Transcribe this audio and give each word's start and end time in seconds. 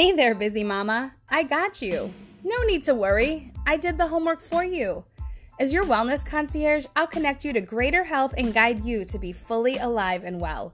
Hey 0.00 0.12
there, 0.12 0.34
busy 0.34 0.64
mama. 0.64 1.12
I 1.28 1.42
got 1.42 1.82
you. 1.82 2.10
No 2.42 2.62
need 2.62 2.84
to 2.84 2.94
worry. 2.94 3.52
I 3.66 3.76
did 3.76 3.98
the 3.98 4.06
homework 4.06 4.40
for 4.40 4.64
you. 4.64 5.04
As 5.58 5.74
your 5.74 5.84
wellness 5.84 6.24
concierge, 6.24 6.86
I'll 6.96 7.06
connect 7.06 7.44
you 7.44 7.52
to 7.52 7.60
greater 7.60 8.02
health 8.02 8.32
and 8.38 8.54
guide 8.54 8.82
you 8.82 9.04
to 9.04 9.18
be 9.18 9.32
fully 9.32 9.76
alive 9.76 10.24
and 10.24 10.40
well. 10.40 10.72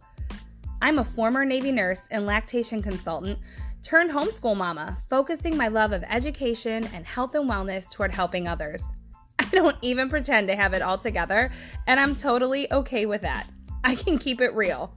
I'm 0.80 1.00
a 1.00 1.04
former 1.04 1.44
Navy 1.44 1.72
nurse 1.72 2.06
and 2.12 2.24
lactation 2.24 2.80
consultant 2.80 3.40
turned 3.82 4.12
homeschool 4.12 4.56
mama, 4.56 4.96
focusing 5.10 5.56
my 5.56 5.66
love 5.66 5.90
of 5.90 6.04
education 6.08 6.88
and 6.94 7.04
health 7.04 7.34
and 7.34 7.50
wellness 7.50 7.90
toward 7.90 8.14
helping 8.14 8.46
others. 8.46 8.84
I 9.40 9.48
don't 9.50 9.76
even 9.82 10.08
pretend 10.08 10.46
to 10.50 10.54
have 10.54 10.72
it 10.72 10.82
all 10.82 10.98
together, 10.98 11.50
and 11.88 11.98
I'm 11.98 12.14
totally 12.14 12.72
okay 12.72 13.06
with 13.06 13.22
that. 13.22 13.48
I 13.82 13.96
can 13.96 14.18
keep 14.18 14.40
it 14.40 14.54
real. 14.54 14.94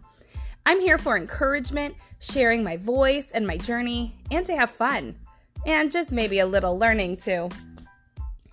I'm 0.70 0.80
here 0.80 1.00
for 1.00 1.18
encouragement, 1.18 1.96
sharing 2.20 2.64
my 2.64 2.78
voice 2.78 3.32
and 3.32 3.48
my 3.48 3.58
journey, 3.58 4.14
and 4.30 4.46
to 4.46 4.56
have 4.56 4.70
fun. 4.70 5.16
And 5.66 5.92
just 5.92 6.12
maybe 6.12 6.38
a 6.38 6.46
little 6.46 6.78
learning 6.78 7.18
too. 7.18 7.50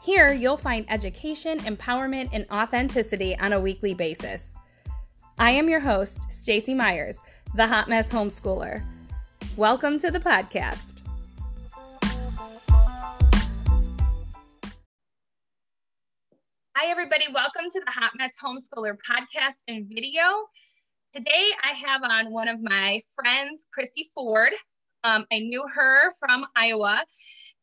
Here, 0.02 0.32
you'll 0.32 0.56
find 0.56 0.90
education, 0.90 1.58
empowerment, 1.58 2.30
and 2.32 2.46
authenticity 2.50 3.38
on 3.38 3.52
a 3.52 3.60
weekly 3.60 3.92
basis. 3.92 4.56
I 5.38 5.50
am 5.50 5.68
your 5.68 5.80
host, 5.80 6.32
Stacy 6.32 6.72
Myers, 6.72 7.20
the 7.54 7.66
Hot 7.66 7.86
Mess 7.86 8.10
Homeschooler. 8.10 8.82
Welcome 9.58 9.98
to 9.98 10.10
the 10.10 10.18
podcast. 10.18 11.02
Hi, 16.78 16.90
everybody. 16.90 17.26
Welcome 17.34 17.68
to 17.70 17.82
the 17.84 17.92
Hot 17.92 18.12
Mess 18.16 18.32
Homeschooler 18.42 18.96
podcast 19.06 19.64
and 19.68 19.86
video. 19.86 20.46
Today, 21.12 21.50
I 21.62 21.68
have 21.68 22.02
on 22.02 22.32
one 22.32 22.48
of 22.48 22.60
my 22.60 23.00
friends, 23.14 23.66
Chrissy 23.72 24.08
Ford. 24.14 24.52
Um, 25.04 25.24
I 25.32 25.38
knew 25.38 25.64
her 25.74 26.12
from 26.18 26.46
Iowa, 26.56 27.02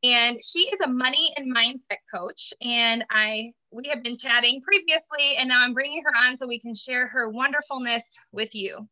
and 0.02 0.40
she 0.44 0.60
is 0.60 0.80
a 0.82 0.88
money 0.88 1.34
and 1.38 1.54
mindset 1.56 1.98
coach. 2.14 2.54
And 2.62 3.04
I 3.10 3.52
we 3.72 3.88
have 3.90 4.02
been 4.02 4.18
chatting 4.18 4.62
previously, 4.62 5.36
and 5.38 5.50
now 5.50 5.62
I'm 5.62 5.74
bringing 5.74 6.04
her 6.04 6.26
on 6.26 6.38
so 6.38 6.48
we 6.48 6.60
can 6.60 6.74
share 6.74 7.08
her 7.08 7.30
wonderfulness 7.30 8.04
with 8.32 8.56
you. 8.56 8.88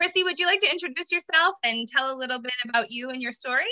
Chrissy, 0.00 0.24
would 0.24 0.38
you 0.38 0.46
like 0.46 0.60
to 0.60 0.70
introduce 0.70 1.10
yourself 1.10 1.56
and 1.64 1.88
tell 1.88 2.14
a 2.14 2.16
little 2.16 2.40
bit 2.40 2.52
about 2.68 2.90
you 2.90 3.10
and 3.10 3.20
your 3.20 3.32
story? 3.32 3.64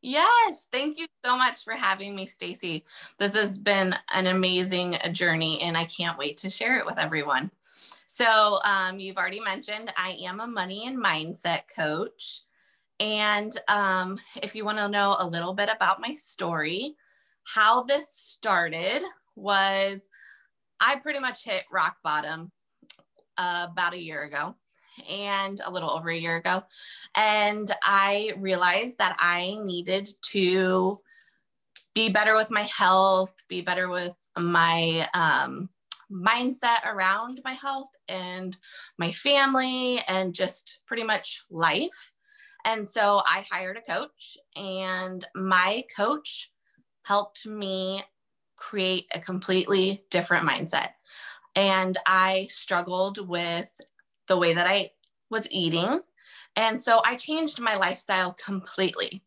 Yes, 0.00 0.66
thank 0.72 0.98
you 0.98 1.06
so 1.24 1.36
much 1.36 1.62
for 1.62 1.74
having 1.74 2.14
me, 2.16 2.26
Stacy. 2.26 2.84
This 3.18 3.34
has 3.34 3.56
been 3.56 3.94
an 4.12 4.26
amazing 4.26 4.98
journey, 5.12 5.62
and 5.62 5.76
I 5.76 5.84
can't 5.84 6.18
wait 6.18 6.38
to 6.38 6.50
share 6.50 6.78
it 6.78 6.86
with 6.86 6.98
everyone. 6.98 7.52
So, 8.14 8.58
um, 8.66 9.00
you've 9.00 9.16
already 9.16 9.40
mentioned 9.40 9.90
I 9.96 10.18
am 10.24 10.40
a 10.40 10.46
money 10.46 10.86
and 10.86 11.02
mindset 11.02 11.62
coach. 11.74 12.42
And 13.00 13.56
um, 13.68 14.18
if 14.42 14.54
you 14.54 14.66
want 14.66 14.76
to 14.76 14.88
know 14.90 15.16
a 15.18 15.26
little 15.26 15.54
bit 15.54 15.70
about 15.74 15.98
my 15.98 16.12
story, 16.12 16.94
how 17.44 17.84
this 17.84 18.14
started 18.14 19.00
was 19.34 20.10
I 20.78 20.96
pretty 20.96 21.20
much 21.20 21.42
hit 21.42 21.64
rock 21.72 21.96
bottom 22.04 22.52
uh, 23.38 23.68
about 23.70 23.94
a 23.94 24.02
year 24.02 24.24
ago 24.24 24.56
and 25.10 25.58
a 25.64 25.70
little 25.70 25.90
over 25.90 26.10
a 26.10 26.18
year 26.18 26.36
ago. 26.36 26.64
And 27.16 27.70
I 27.82 28.34
realized 28.36 28.98
that 28.98 29.16
I 29.20 29.56
needed 29.64 30.06
to 30.32 31.00
be 31.94 32.10
better 32.10 32.36
with 32.36 32.50
my 32.50 32.68
health, 32.76 33.34
be 33.48 33.62
better 33.62 33.88
with 33.88 34.16
my 34.36 35.08
um, 35.14 35.70
mindset 36.12 36.84
around 36.84 37.40
my 37.44 37.52
health 37.52 37.90
and 38.08 38.56
my 38.98 39.10
family 39.12 40.00
and 40.08 40.34
just 40.34 40.80
pretty 40.86 41.02
much 41.02 41.44
life. 41.50 42.12
And 42.64 42.86
so 42.86 43.22
I 43.26 43.44
hired 43.50 43.76
a 43.76 43.80
coach, 43.80 44.36
and 44.54 45.24
my 45.34 45.82
coach 45.96 46.52
helped 47.04 47.44
me 47.44 48.04
create 48.56 49.06
a 49.12 49.18
completely 49.18 50.04
different 50.10 50.46
mindset. 50.46 50.90
And 51.56 51.98
I 52.06 52.46
struggled 52.50 53.28
with 53.28 53.80
the 54.28 54.36
way 54.36 54.54
that 54.54 54.68
I 54.68 54.90
was 55.30 55.50
eating. 55.50 56.00
And 56.54 56.80
so 56.80 57.02
I 57.04 57.16
changed 57.16 57.60
my 57.60 57.76
lifestyle 57.76 58.34
completely. 58.34 59.24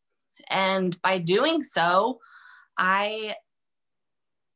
And 0.49 0.99
by 1.01 1.17
doing 1.17 1.61
so, 1.61 2.19
I 2.77 3.35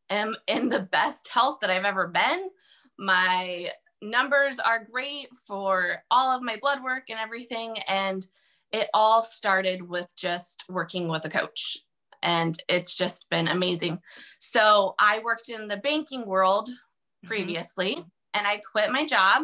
am 0.10 0.36
in 0.48 0.70
the 0.70 0.82
best 0.82 1.28
health 1.28 1.60
that 1.62 1.70
I've 1.70 1.86
ever 1.86 2.08
been. 2.08 2.50
My 2.98 3.70
numbers 4.02 4.60
are 4.60 4.88
great 4.90 5.28
for 5.48 6.04
all 6.10 6.36
of 6.36 6.44
my 6.44 6.58
blood 6.62 6.84
work 6.84 7.10
and 7.10 7.20
everything. 7.20 7.76
And 7.88 8.26
it 8.72 8.90
all 8.94 9.24
started 9.24 9.82
with 9.82 10.16
just 10.16 10.64
working 10.70 11.08
with 11.08 11.26
a 11.26 11.30
coach. 11.30 11.78
And 12.22 12.58
it's 12.68 12.96
just 12.96 13.30
been 13.30 13.48
amazing. 13.48 14.00
So 14.40 14.96
I 15.00 15.22
worked 15.24 15.50
in 15.50 15.68
the 15.68 15.78
banking 15.78 16.26
world 16.26 16.70
mm-hmm. 16.70 17.28
previously 17.28 17.96
mm-hmm. 17.96 18.08
and 18.34 18.48
I 18.48 18.60
quit 18.72 18.92
my 18.92 19.06
job 19.06 19.44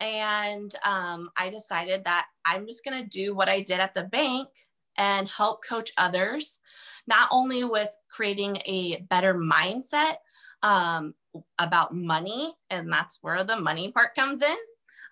and 0.00 0.74
um, 0.84 1.30
I 1.38 1.48
decided 1.50 2.04
that 2.04 2.26
I'm 2.44 2.66
just 2.66 2.84
going 2.84 3.02
to 3.02 3.08
do 3.08 3.34
what 3.34 3.48
I 3.48 3.60
did 3.60 3.80
at 3.80 3.94
the 3.94 4.02
bank 4.02 4.48
and 4.96 5.28
help 5.28 5.64
coach 5.66 5.90
others, 5.98 6.60
not 7.06 7.28
only 7.30 7.64
with 7.64 7.94
creating 8.10 8.58
a 8.66 9.00
better 9.10 9.34
mindset 9.34 10.16
um, 10.62 11.14
about 11.58 11.94
money, 11.94 12.54
and 12.70 12.90
that's 12.90 13.18
where 13.20 13.44
the 13.44 13.60
money 13.60 13.92
part 13.92 14.14
comes 14.14 14.42
in. 14.42 14.56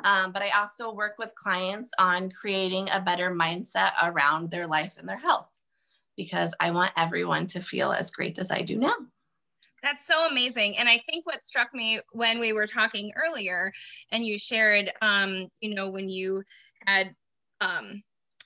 Um, 0.05 0.33
but 0.33 0.43
I 0.43 0.51
also 0.51 0.93
work 0.93 1.15
with 1.19 1.35
clients 1.35 1.91
on 1.99 2.31
creating 2.31 2.89
a 2.91 3.01
better 3.01 3.31
mindset 3.31 3.93
around 4.03 4.51
their 4.51 4.67
life 4.67 4.97
and 4.99 5.09
their 5.09 5.19
health 5.19 5.63
because 6.17 6.55
I 6.61 6.71
want 6.71 6.93
everyone 6.97 7.47
to 7.49 7.63
feel 7.63 7.93
as 7.93 8.11
great 8.11 8.39
as 8.39 8.51
I 8.51 8.63
do 8.63 8.77
now. 8.77 8.95
That's 9.83 10.07
so 10.07 10.29
amazing. 10.29 10.79
And 10.79 10.89
I 10.89 11.01
think 11.11 11.27
what 11.27 11.45
struck 11.45 11.75
me 11.75 12.01
when 12.13 12.39
we 12.39 12.53
were 12.53 12.67
talking 12.67 13.13
earlier 13.17 13.73
and 14.13 14.25
you 14.25 14.39
shared, 14.39 14.91
um, 15.03 15.49
you 15.61 15.75
know, 15.75 15.91
when 15.91 16.09
you 16.09 16.43
had 16.87 17.15
um, 17.61 18.03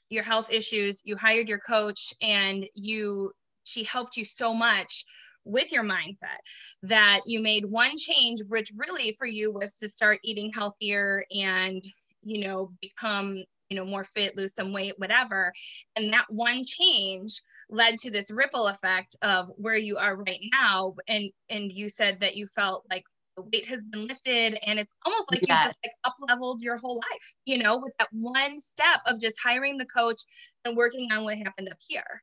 your 0.08 0.24
health 0.24 0.50
issues, 0.50 1.00
you 1.04 1.16
hired 1.16 1.48
your 1.48 1.58
coach 1.58 2.12
and 2.22 2.66
you, 2.74 3.32
she 3.64 3.84
helped 3.84 4.16
you 4.16 4.24
so 4.24 4.54
much 4.54 5.04
with 5.44 5.72
your 5.72 5.84
mindset 5.84 6.38
that 6.82 7.20
you 7.26 7.40
made 7.40 7.64
one 7.64 7.96
change, 7.96 8.40
which 8.48 8.72
really 8.76 9.14
for 9.18 9.26
you 9.26 9.52
was 9.52 9.78
to 9.78 9.88
start 9.88 10.18
eating 10.24 10.52
healthier 10.52 11.24
and, 11.30 11.84
you 12.22 12.40
know, 12.40 12.72
become, 12.80 13.42
you 13.70 13.76
know, 13.76 13.84
more 13.84 14.04
fit, 14.04 14.36
lose 14.36 14.54
some 14.54 14.72
weight, 14.72 14.94
whatever. 14.98 15.52
And 15.94 16.12
that 16.12 16.26
one 16.28 16.64
change 16.64 17.40
led 17.68 17.98
to 17.98 18.10
this 18.10 18.30
ripple 18.30 18.68
effect 18.68 19.16
of 19.22 19.48
where 19.56 19.76
you 19.76 19.96
are 19.96 20.16
right 20.16 20.40
now 20.52 20.94
and 21.08 21.30
and 21.50 21.72
you 21.72 21.88
said 21.88 22.20
that 22.20 22.36
you 22.36 22.46
felt 22.46 22.84
like 22.90 23.02
the 23.36 23.42
weight 23.42 23.66
has 23.66 23.84
been 23.84 24.06
lifted 24.06 24.58
and 24.66 24.78
it's 24.78 24.92
almost 25.04 25.30
like 25.30 25.42
you 25.42 25.46
just 25.46 25.78
like 25.84 25.92
up 26.04 26.16
leveled 26.28 26.62
your 26.62 26.78
whole 26.78 26.96
life 26.96 27.34
you 27.44 27.58
know 27.58 27.76
with 27.76 27.92
that 27.98 28.08
one 28.12 28.58
step 28.60 29.00
of 29.06 29.20
just 29.20 29.36
hiring 29.42 29.76
the 29.76 29.84
coach 29.84 30.22
and 30.66 30.76
working 30.76 31.10
on 31.12 31.24
what 31.24 31.38
happened 31.38 31.68
up 31.70 31.78
here. 31.86 32.22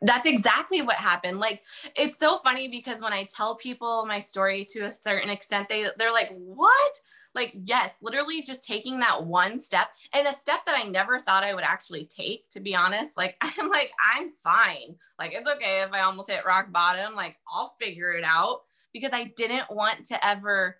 That's 0.00 0.26
exactly 0.26 0.80
what 0.80 0.96
happened. 0.96 1.40
Like 1.40 1.62
it's 1.96 2.18
so 2.18 2.38
funny 2.38 2.68
because 2.68 3.00
when 3.00 3.12
i 3.12 3.24
tell 3.24 3.56
people 3.56 4.06
my 4.06 4.20
story 4.20 4.64
to 4.70 4.84
a 4.84 4.92
certain 4.92 5.28
extent 5.28 5.68
they 5.68 5.86
they're 5.98 6.12
like 6.12 6.30
what? 6.36 6.92
Like 7.34 7.52
yes 7.64 7.96
literally 8.00 8.42
just 8.42 8.64
taking 8.64 9.00
that 9.00 9.24
one 9.24 9.58
step 9.58 9.88
and 10.14 10.28
a 10.28 10.34
step 10.34 10.64
that 10.66 10.80
i 10.80 10.88
never 10.88 11.18
thought 11.18 11.42
i 11.42 11.54
would 11.54 11.64
actually 11.64 12.04
take 12.04 12.48
to 12.50 12.60
be 12.60 12.76
honest. 12.76 13.16
Like 13.16 13.36
i'm 13.40 13.70
like 13.70 13.90
i'm 14.14 14.32
fine. 14.34 14.94
Like 15.18 15.32
it's 15.34 15.50
okay 15.50 15.82
if 15.82 15.92
i 15.92 16.02
almost 16.02 16.30
hit 16.30 16.44
rock 16.46 16.70
bottom. 16.70 17.16
Like 17.16 17.36
i'll 17.52 17.74
figure 17.80 18.12
it 18.12 18.24
out 18.24 18.60
because 18.92 19.12
i 19.12 19.24
didn't 19.36 19.66
want 19.70 20.04
to 20.04 20.26
ever 20.26 20.78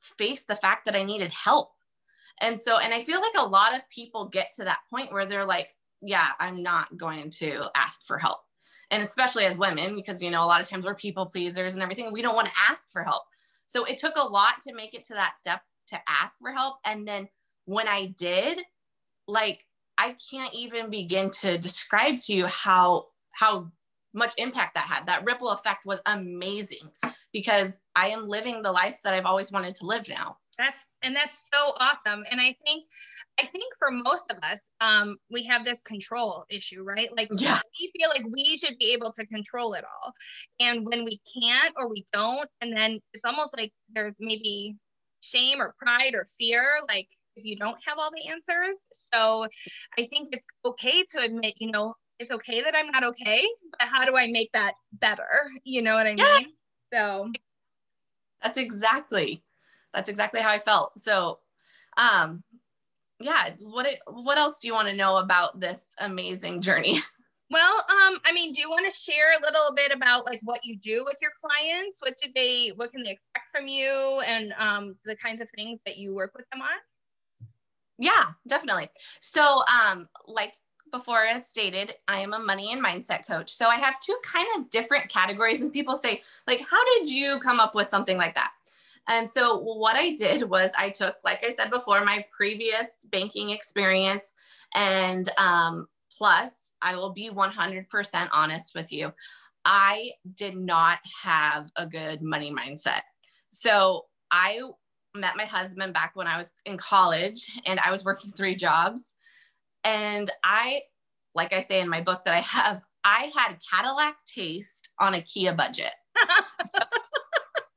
face 0.00 0.44
the 0.44 0.56
fact 0.56 0.84
that 0.84 0.96
i 0.96 1.02
needed 1.02 1.32
help 1.32 1.72
and 2.40 2.58
so 2.58 2.78
and 2.78 2.92
i 2.92 3.00
feel 3.00 3.20
like 3.20 3.34
a 3.38 3.48
lot 3.48 3.74
of 3.74 3.88
people 3.90 4.26
get 4.26 4.50
to 4.52 4.64
that 4.64 4.80
point 4.90 5.12
where 5.12 5.26
they're 5.26 5.46
like 5.46 5.74
yeah, 6.02 6.30
I'm 6.40 6.62
not 6.62 6.94
going 6.96 7.30
to 7.38 7.66
ask 7.74 8.06
for 8.06 8.18
help. 8.18 8.40
And 8.90 9.02
especially 9.02 9.44
as 9.46 9.56
women, 9.56 9.94
because, 9.94 10.20
you 10.20 10.30
know, 10.30 10.44
a 10.44 10.46
lot 10.46 10.60
of 10.60 10.68
times 10.68 10.84
we're 10.84 10.94
people 10.94 11.24
pleasers 11.24 11.74
and 11.74 11.82
everything, 11.82 12.12
we 12.12 12.20
don't 12.20 12.34
want 12.34 12.48
to 12.48 12.54
ask 12.68 12.92
for 12.92 13.02
help. 13.02 13.22
So 13.66 13.84
it 13.84 13.96
took 13.96 14.16
a 14.16 14.22
lot 14.22 14.54
to 14.66 14.74
make 14.74 14.92
it 14.92 15.04
to 15.04 15.14
that 15.14 15.38
step 15.38 15.62
to 15.88 15.98
ask 16.08 16.38
for 16.38 16.52
help. 16.52 16.76
And 16.84 17.08
then 17.08 17.28
when 17.64 17.88
I 17.88 18.06
did, 18.18 18.58
like, 19.26 19.64
I 19.96 20.16
can't 20.30 20.52
even 20.52 20.90
begin 20.90 21.30
to 21.40 21.56
describe 21.56 22.18
to 22.18 22.34
you 22.34 22.46
how, 22.48 23.06
how 23.30 23.70
much 24.12 24.34
impact 24.36 24.74
that 24.74 24.86
had. 24.86 25.06
That 25.06 25.24
ripple 25.24 25.50
effect 25.50 25.86
was 25.86 26.00
amazing 26.04 26.90
because 27.32 27.80
I 27.96 28.08
am 28.08 28.26
living 28.26 28.62
the 28.62 28.72
life 28.72 28.98
that 29.04 29.14
I've 29.14 29.26
always 29.26 29.50
wanted 29.50 29.74
to 29.76 29.86
live 29.86 30.08
now. 30.08 30.36
That's 30.58 30.78
and 31.02 31.16
that's 31.16 31.48
so 31.52 31.72
awesome. 31.80 32.24
And 32.30 32.40
I 32.40 32.54
think 32.64 32.84
I 33.40 33.46
think 33.46 33.72
for 33.78 33.90
most 33.90 34.30
of 34.30 34.38
us, 34.42 34.70
um, 34.80 35.16
we 35.30 35.44
have 35.44 35.64
this 35.64 35.80
control 35.82 36.44
issue, 36.50 36.82
right? 36.82 37.08
Like 37.16 37.30
yeah. 37.36 37.58
we 37.80 37.90
feel 37.98 38.10
like 38.10 38.26
we 38.30 38.56
should 38.56 38.78
be 38.78 38.92
able 38.92 39.10
to 39.12 39.26
control 39.26 39.72
it 39.74 39.84
all. 39.84 40.12
And 40.60 40.86
when 40.86 41.04
we 41.04 41.20
can't 41.40 41.74
or 41.76 41.88
we 41.88 42.04
don't, 42.12 42.48
and 42.60 42.76
then 42.76 43.00
it's 43.14 43.24
almost 43.24 43.56
like 43.56 43.72
there's 43.94 44.16
maybe 44.20 44.76
shame 45.22 45.60
or 45.60 45.74
pride 45.78 46.14
or 46.14 46.26
fear, 46.38 46.80
like 46.88 47.08
if 47.36 47.44
you 47.44 47.56
don't 47.56 47.78
have 47.86 47.98
all 47.98 48.10
the 48.14 48.30
answers. 48.30 48.86
So 48.92 49.46
I 49.98 50.04
think 50.04 50.28
it's 50.32 50.46
okay 50.64 51.02
to 51.12 51.20
admit, 51.20 51.54
you 51.58 51.70
know, 51.70 51.94
it's 52.18 52.30
okay 52.30 52.60
that 52.60 52.74
I'm 52.76 52.90
not 52.90 53.04
okay, 53.04 53.42
but 53.78 53.88
how 53.88 54.04
do 54.04 54.16
I 54.16 54.26
make 54.28 54.52
that 54.52 54.74
better? 54.92 55.50
You 55.64 55.82
know 55.82 55.94
what 55.94 56.06
I 56.06 56.14
yeah. 56.16 56.38
mean? 56.40 56.52
So 56.92 57.30
that's 58.42 58.58
exactly 58.58 59.42
that's 59.92 60.08
exactly 60.08 60.40
how 60.40 60.50
I 60.50 60.58
felt. 60.58 60.98
So 60.98 61.38
um 61.96 62.42
yeah, 63.20 63.50
what 63.60 63.86
it, 63.86 64.00
what 64.06 64.38
else 64.38 64.58
do 64.58 64.66
you 64.66 64.74
want 64.74 64.88
to 64.88 64.94
know 64.94 65.18
about 65.18 65.60
this 65.60 65.94
amazing 65.98 66.60
journey? 66.60 66.98
Well, 67.50 67.84
um, 67.90 68.18
I 68.24 68.32
mean, 68.32 68.54
do 68.54 68.62
you 68.62 68.70
want 68.70 68.90
to 68.90 68.98
share 68.98 69.32
a 69.32 69.42
little 69.42 69.74
bit 69.76 69.92
about 69.92 70.24
like 70.24 70.40
what 70.42 70.64
you 70.64 70.74
do 70.78 71.04
with 71.04 71.18
your 71.20 71.32
clients? 71.38 71.98
What 72.00 72.16
did 72.16 72.32
they, 72.34 72.72
what 72.76 72.92
can 72.92 73.02
they 73.02 73.10
expect 73.10 73.50
from 73.50 73.68
you, 73.68 74.22
and 74.26 74.54
um, 74.56 74.96
the 75.04 75.14
kinds 75.16 75.42
of 75.42 75.50
things 75.50 75.78
that 75.84 75.98
you 75.98 76.14
work 76.14 76.32
with 76.34 76.46
them 76.50 76.62
on? 76.62 77.48
Yeah, 77.98 78.30
definitely. 78.48 78.88
So, 79.20 79.62
um, 79.68 80.08
like 80.26 80.54
before 80.92 81.24
as 81.24 81.48
stated, 81.48 81.94
I 82.06 82.20
am 82.20 82.34
a 82.34 82.38
money 82.38 82.72
and 82.72 82.84
mindset 82.84 83.26
coach. 83.26 83.52
So 83.52 83.66
I 83.66 83.76
have 83.76 83.98
two 84.00 84.16
kind 84.24 84.46
of 84.56 84.70
different 84.70 85.08
categories, 85.08 85.60
and 85.60 85.72
people 85.72 85.96
say, 85.96 86.22
like, 86.46 86.60
how 86.60 86.84
did 86.94 87.10
you 87.10 87.40
come 87.40 87.58
up 87.58 87.74
with 87.74 87.88
something 87.88 88.16
like 88.16 88.34
that? 88.36 88.52
And 89.08 89.28
so 89.28 89.58
what 89.58 89.96
I 89.96 90.14
did 90.14 90.42
was 90.48 90.70
I 90.78 90.90
took, 90.90 91.16
like 91.24 91.44
I 91.44 91.50
said 91.50 91.70
before, 91.70 92.04
my 92.04 92.24
previous 92.30 92.98
banking 93.10 93.50
experience 93.50 94.32
and 94.74 95.28
um, 95.38 95.88
plus 96.16 96.72
I 96.80 96.94
will 96.94 97.10
be 97.10 97.30
100% 97.30 98.28
honest 98.32 98.74
with 98.74 98.92
you. 98.92 99.12
I 99.64 100.12
did 100.36 100.56
not 100.56 100.98
have 101.22 101.70
a 101.76 101.86
good 101.86 102.22
money 102.22 102.52
mindset. 102.52 103.00
So 103.50 104.06
I 104.30 104.60
met 105.14 105.36
my 105.36 105.44
husband 105.44 105.92
back 105.92 106.12
when 106.14 106.26
I 106.26 106.36
was 106.36 106.52
in 106.64 106.76
college 106.76 107.46
and 107.66 107.78
I 107.80 107.90
was 107.90 108.04
working 108.04 108.32
three 108.32 108.54
jobs. 108.54 109.14
And 109.84 110.30
I, 110.44 110.82
like 111.34 111.52
I 111.52 111.60
say 111.60 111.80
in 111.80 111.88
my 111.88 112.00
book 112.00 112.22
that 112.24 112.34
I 112.34 112.40
have, 112.40 112.82
I 113.04 113.30
had 113.36 113.58
Cadillac 113.70 114.16
taste 114.26 114.90
on 115.00 115.14
a 115.14 115.20
Kia 115.20 115.54
budget. 115.54 115.92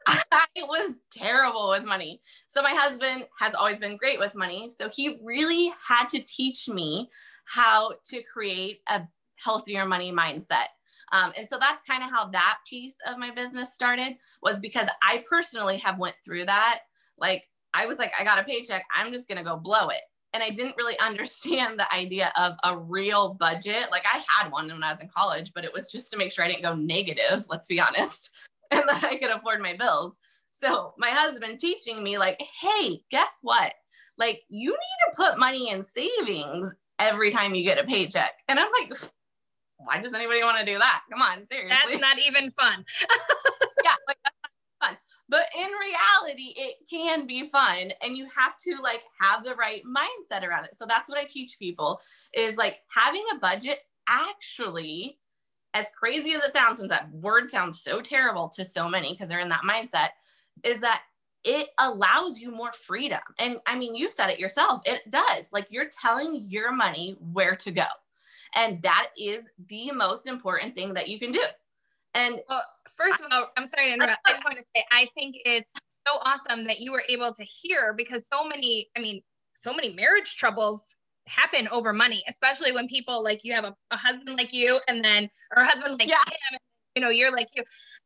I 0.08 0.46
was 0.58 1.00
terrible 1.12 1.70
with 1.70 1.84
money. 1.84 2.22
So 2.48 2.62
my 2.62 2.74
husband 2.74 3.26
has 3.40 3.56
always 3.56 3.80
been 3.80 3.98
great 3.98 4.20
with 4.20 4.36
money. 4.36 4.70
So 4.70 4.90
he 4.90 5.18
really 5.24 5.72
had 5.88 6.08
to 6.10 6.20
teach 6.20 6.68
me 6.68 7.10
how 7.46 7.94
to 8.10 8.22
create 8.22 8.82
a 8.90 9.02
healthier 9.36 9.86
money 9.86 10.12
mindset. 10.12 10.68
Um, 11.12 11.32
and 11.38 11.48
so 11.48 11.58
that's 11.60 11.82
kind 11.84 12.04
of 12.04 12.10
how 12.10 12.28
that 12.30 12.58
piece 12.70 12.96
of 13.08 13.18
my 13.18 13.32
business 13.32 13.74
started 13.74 14.16
was 14.42 14.60
because 14.60 14.88
I 15.02 15.24
personally 15.30 15.78
have 15.78 16.00
went 16.00 16.16
through 16.24 16.46
that. 16.46 16.82
Like 17.18 17.44
I 17.74 17.86
was 17.86 17.98
like, 17.98 18.14
I 18.20 18.24
got 18.24 18.40
a 18.40 18.44
paycheck, 18.44 18.86
I'm 18.96 19.12
just 19.12 19.28
gonna 19.28 19.44
go 19.44 19.58
blow 19.58 19.90
it. 19.90 20.02
And 20.36 20.44
I 20.44 20.50
didn't 20.50 20.76
really 20.78 21.00
understand 21.04 21.80
the 21.80 21.92
idea 21.92 22.32
of 22.38 22.56
a 22.64 22.78
real 22.78 23.36
budget. 23.40 23.88
Like 23.90 24.06
I 24.06 24.22
had 24.28 24.52
one 24.52 24.68
when 24.68 24.84
I 24.84 24.92
was 24.92 25.02
in 25.02 25.08
college, 25.08 25.54
but 25.56 25.64
it 25.64 25.74
was 25.74 25.90
just 25.90 26.12
to 26.12 26.18
make 26.18 26.32
sure 26.32 26.44
I 26.44 26.50
didn't 26.50 26.64
go 26.64 26.76
negative, 26.76 27.46
let's 27.50 27.68
be 27.68 27.80
honest, 27.80 28.30
and 28.72 28.84
that 28.88 29.04
I 29.04 29.16
could 29.16 29.32
afford 29.32 29.62
my 29.62 29.76
bills. 29.76 30.20
So 30.52 30.94
my 30.98 31.10
husband 31.10 31.60
teaching 31.60 32.04
me 32.04 32.18
like, 32.18 32.40
hey, 32.62 32.98
guess 33.10 33.40
what? 33.42 33.74
Like 34.18 34.42
you 34.50 34.72
need 34.72 35.10
to 35.10 35.16
put 35.16 35.40
money 35.40 35.70
in 35.70 35.82
savings 35.82 36.72
every 37.00 37.30
time 37.30 37.56
you 37.56 37.64
get 37.64 37.80
a 37.80 37.84
paycheck. 37.84 38.34
And 38.48 38.60
I'm 38.60 38.70
like, 38.80 38.94
why 39.78 40.02
does 40.02 40.14
anybody 40.14 40.42
want 40.44 40.58
to 40.60 40.66
do 40.66 40.78
that? 40.80 41.02
Come 41.12 41.22
on, 41.22 41.46
seriously. 41.46 41.78
That's 41.92 42.00
not 42.00 42.20
even 42.20 42.52
fun. 42.52 42.86
yeah, 43.84 43.96
like. 44.08 44.18
But 45.28 45.48
in 45.58 45.68
reality, 45.68 46.54
it 46.56 46.76
can 46.90 47.26
be 47.26 47.50
fun 47.50 47.92
and 48.02 48.16
you 48.16 48.28
have 48.36 48.58
to 48.58 48.78
like 48.82 49.02
have 49.20 49.44
the 49.44 49.56
right 49.56 49.82
mindset 49.84 50.48
around 50.48 50.66
it. 50.66 50.76
So 50.76 50.86
that's 50.88 51.10
what 51.10 51.18
I 51.18 51.26
teach 51.26 51.58
people 51.58 52.00
is 52.34 52.58
like 52.58 52.82
having 52.90 53.24
a 53.34 53.40
budget 53.40 53.80
actually 54.08 55.18
as 55.74 55.90
crazy 55.98 56.32
as 56.32 56.44
it 56.44 56.54
sounds 56.54 56.80
since 56.80 56.92
that 56.92 57.12
word 57.12 57.50
sounds 57.50 57.82
so 57.82 58.02
terrible 58.02 58.50
to 58.50 58.64
so 58.64 58.88
many 58.88 59.12
because 59.12 59.28
they're 59.28 59.40
in 59.40 59.50
that 59.50 59.64
mindset 59.70 60.10
is 60.64 60.80
that 60.82 61.02
it 61.44 61.70
allows 61.80 62.40
you 62.40 62.52
more 62.52 62.72
freedom. 62.74 63.20
And 63.40 63.58
I 63.68 63.78
mean, 63.78 63.96
you've 63.96 64.14
said 64.14 64.30
it 64.30 64.40
yourself. 64.40 64.82
It 64.86 65.02
does. 65.10 65.48
Like 65.52 65.68
you're 65.70 65.90
telling 66.02 66.46
your 66.48 66.72
money 66.72 67.18
where 67.34 67.56
to 67.56 67.72
go. 67.72 67.86
And 68.56 68.82
that 68.84 69.08
is 69.20 69.50
the 69.68 69.92
most 69.92 70.28
important 70.28 70.76
thing 70.76 70.94
that 70.94 71.08
you 71.10 71.20
can 71.20 71.32
do. 71.32 71.44
And 72.16 72.40
well, 72.50 72.64
first 72.96 73.22
of 73.22 73.28
all, 73.32 73.48
I'm 73.58 73.68
sorry 73.68 73.88
to 73.88 73.94
interrupt. 73.94 74.20
I 74.26 74.32
just 74.32 74.44
want 74.44 74.58
to 74.58 74.64
say 74.76 74.84
I 74.92 75.08
think 75.14 75.38
it's 75.46 75.72
so 75.88 76.20
awesome 76.24 76.64
that 76.66 76.80
you 76.80 76.92
were 76.92 77.04
able 77.10 77.34
to 77.34 77.44
hear 77.44 77.94
because 77.96 78.28
so 78.28 78.48
many, 78.48 78.88
I 78.98 79.02
mean, 79.02 79.22
so 79.54 79.74
many 79.74 79.94
marriage 79.94 80.36
troubles 80.36 80.96
happen 81.28 81.68
over 81.70 81.92
money, 81.94 82.24
especially 82.30 82.72
when 82.72 82.88
people 82.88 83.24
like 83.24 83.44
you 83.44 83.54
have 83.54 83.66
a, 83.66 83.76
a 83.92 83.98
husband 83.98 84.38
like 84.38 84.54
you 84.54 84.80
and 84.88 85.04
then 85.04 85.30
or 85.56 85.64
a 85.64 85.66
husband 85.68 86.00
like 86.00 86.10
yeah. 86.10 86.18
him, 86.28 86.60
you 86.96 87.02
know, 87.02 87.10
you're 87.10 87.32
like 87.32 87.48
you. 87.56 87.64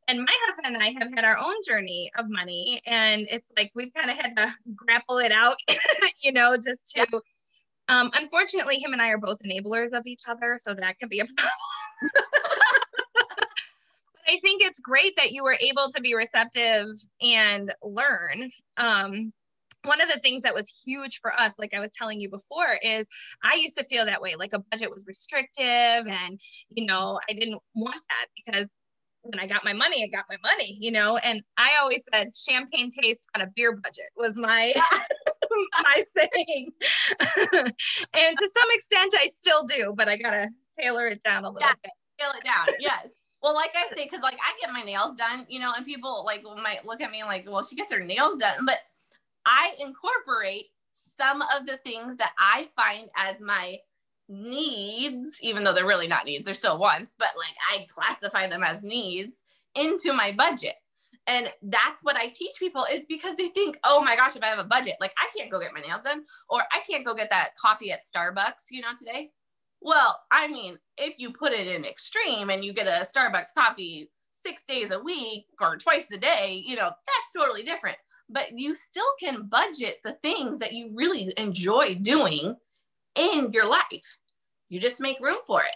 And 0.08 0.20
my 0.20 0.36
husband 0.48 0.76
and 0.76 0.84
I 0.84 0.90
have 1.00 1.14
had 1.14 1.24
our 1.24 1.38
own 1.38 1.56
journey 1.68 2.12
of 2.18 2.26
money. 2.30 2.82
And 2.88 3.28
it's 3.30 3.52
like 3.58 3.72
we've 3.76 3.94
kind 3.94 4.10
of 4.10 4.18
had 4.18 4.36
to 4.38 4.52
grapple 4.76 5.20
it 5.20 5.32
out, 5.32 5.58
you 6.24 6.32
know, 6.32 6.56
just 6.58 6.94
to 6.96 7.06
yeah 7.12 7.20
um, 7.90 8.12
unfortunately, 8.14 8.78
him 8.78 8.94
and 8.94 9.02
I 9.02 9.10
are 9.10 9.18
both 9.18 9.40
enablers 9.44 9.94
of 9.94 10.06
each 10.06 10.22
other, 10.28 10.60
so 10.62 10.76
that 10.76 11.00
could 11.00 11.10
be 11.10 11.20
a 11.20 11.26
problem. 11.38 12.26
I 14.30 14.38
think 14.44 14.62
it's 14.62 14.80
great 14.80 15.16
that 15.18 15.32
you 15.32 15.44
were 15.44 15.58
able 15.60 15.90
to 15.96 16.02
be 16.02 16.14
receptive 16.14 16.88
and 17.20 17.72
learn. 17.82 18.52
Um, 18.78 19.34
one 19.86 20.02
of 20.02 20.08
the 20.08 20.20
things 20.20 20.44
that 20.44 20.54
was 20.54 20.84
huge 20.86 21.20
for 21.20 21.34
us, 21.34 21.54
like 21.58 21.74
I 21.74 21.80
was 21.80 21.92
telling 21.98 22.22
you 22.22 22.30
before, 22.30 22.78
is 22.84 23.08
I 23.44 23.56
used 23.56 23.76
to 23.80 23.86
feel 23.86 24.06
that 24.06 24.22
way, 24.22 24.36
like 24.38 24.54
a 24.54 24.60
budget 24.60 24.92
was 24.92 25.06
restrictive, 25.08 25.66
and 26.08 26.40
you 26.70 26.86
know, 26.86 27.20
I 27.28 27.34
didn't 27.34 27.60
want 27.76 27.96
that 27.96 28.26
because 28.36 28.76
when 29.22 29.40
I 29.40 29.48
got 29.48 29.66
my 29.66 29.74
money, 29.74 30.04
I 30.04 30.16
got 30.16 30.26
my 30.30 30.38
money, 30.44 30.78
you 30.80 30.92
know. 30.92 31.18
And 31.18 31.42
I 31.58 31.78
always 31.82 32.04
said 32.14 32.36
champagne 32.36 32.92
taste 32.92 33.28
on 33.36 33.42
a 33.42 33.48
beer 33.56 33.76
budget 33.76 34.12
was 34.16 34.38
my 34.38 34.74
my 35.84 36.04
thing. 36.16 36.70
and 37.54 38.38
to 38.38 38.50
some 38.58 38.70
extent, 38.74 39.16
I 39.18 39.28
still 39.34 39.64
do, 39.64 39.94
but 39.98 40.08
I 40.08 40.18
gotta 40.18 40.50
tailor 40.80 41.08
it 41.08 41.24
down 41.24 41.46
a 41.46 41.50
little 41.50 41.68
yeah, 41.68 41.74
bit. 41.82 41.92
Tailor 42.20 42.38
it 42.38 42.44
down, 42.44 42.68
yes. 42.80 43.10
Well, 43.42 43.56
like 43.56 43.72
I 43.76 43.88
say, 43.96 44.04
because 44.04 44.22
like 44.22 44.38
I 44.42 44.54
get 44.60 44.74
my 44.74 44.84
nails 44.84 45.16
done, 45.16 45.46
you 45.50 45.60
know, 45.60 45.74
and 45.76 45.86
people 45.86 46.24
like 46.26 46.44
might 46.62 46.86
look 46.86 47.02
at 47.02 47.12
me 47.12 47.24
like, 47.24 47.46
well, 47.50 47.64
she 47.64 47.76
gets 47.76 47.94
her 47.94 48.04
nails 48.04 48.38
done, 48.38 48.66
but 48.66 48.80
I 49.46 49.76
incorporate 49.80 50.66
some 51.18 51.42
of 51.42 51.66
the 51.66 51.78
things 51.78 52.18
that 52.18 52.34
I 52.38 52.68
find 52.76 53.10
as 53.16 53.42
my 53.42 53.78
needs, 54.28 55.40
even 55.42 55.64
though 55.64 55.74
they're 55.74 55.86
really 55.86 56.08
not 56.08 56.26
needs, 56.26 56.46
they're 56.46 56.54
still 56.54 56.78
wants, 56.78 57.16
but 57.18 57.30
like 57.38 57.56
I 57.72 57.88
classify 57.90 58.48
them 58.48 58.64
as 58.64 58.84
needs 58.84 59.44
into 59.76 60.14
my 60.14 60.32
budget. 60.32 60.76
And 61.28 61.52
that's 61.62 62.04
what 62.04 62.16
I 62.16 62.28
teach 62.28 62.54
people 62.58 62.86
is 62.92 63.06
because 63.06 63.36
they 63.36 63.50
think, 63.50 63.78
oh 63.84 64.04
my 64.04 64.16
gosh, 64.16 64.36
if 64.36 64.44
I 64.44 64.48
have 64.48 64.60
a 64.60 64.64
budget, 64.64 64.96
like 65.00 65.14
I 65.18 65.28
can't 65.38 65.52
go 65.52 65.60
get 65.60 65.74
my 65.74 65.82
nails 65.82 66.02
done 66.02 66.24
or 66.50 66.62
I 66.74 66.82
can't 66.90 67.06
go 67.06 67.14
get 67.14 67.30
that 67.30 67.50
coffee 67.56 67.92
at 67.92 68.02
Starbucks, 68.04 68.66
you 68.72 68.82
know, 68.82 68.90
today. 68.98 69.32
Well, 69.82 70.20
I 70.32 70.48
mean, 70.48 70.78
if 70.98 71.16
you 71.18 71.32
put 71.32 71.54
it 71.54 71.68
in 71.68 71.86
extreme 71.86 72.50
and 72.50 72.64
you 72.64 72.74
get 72.74 72.88
a 72.88 73.06
Starbucks 73.06 73.54
coffee 73.58 74.10
six 74.32 74.64
days 74.64 74.92
a 74.92 75.00
week 75.00 75.46
or 75.60 75.78
twice 75.78 76.12
a 76.12 76.18
day, 76.18 76.64
you 76.66 76.76
know, 76.76 76.90
that's 76.90 77.34
totally 77.36 77.64
different. 77.64 77.98
But 78.30 78.58
you 78.58 78.76
still 78.76 79.12
can 79.20 79.44
budget 79.44 79.98
the 80.04 80.14
things 80.22 80.60
that 80.60 80.74
you 80.74 80.92
really 80.94 81.34
enjoy 81.38 81.96
doing 81.96 82.56
in 83.16 83.52
your 83.54 83.68
life. 83.68 84.18
You 84.68 84.80
just 84.80 85.02
make 85.02 85.20
room 85.20 85.38
for 85.48 85.62
it. 85.62 85.76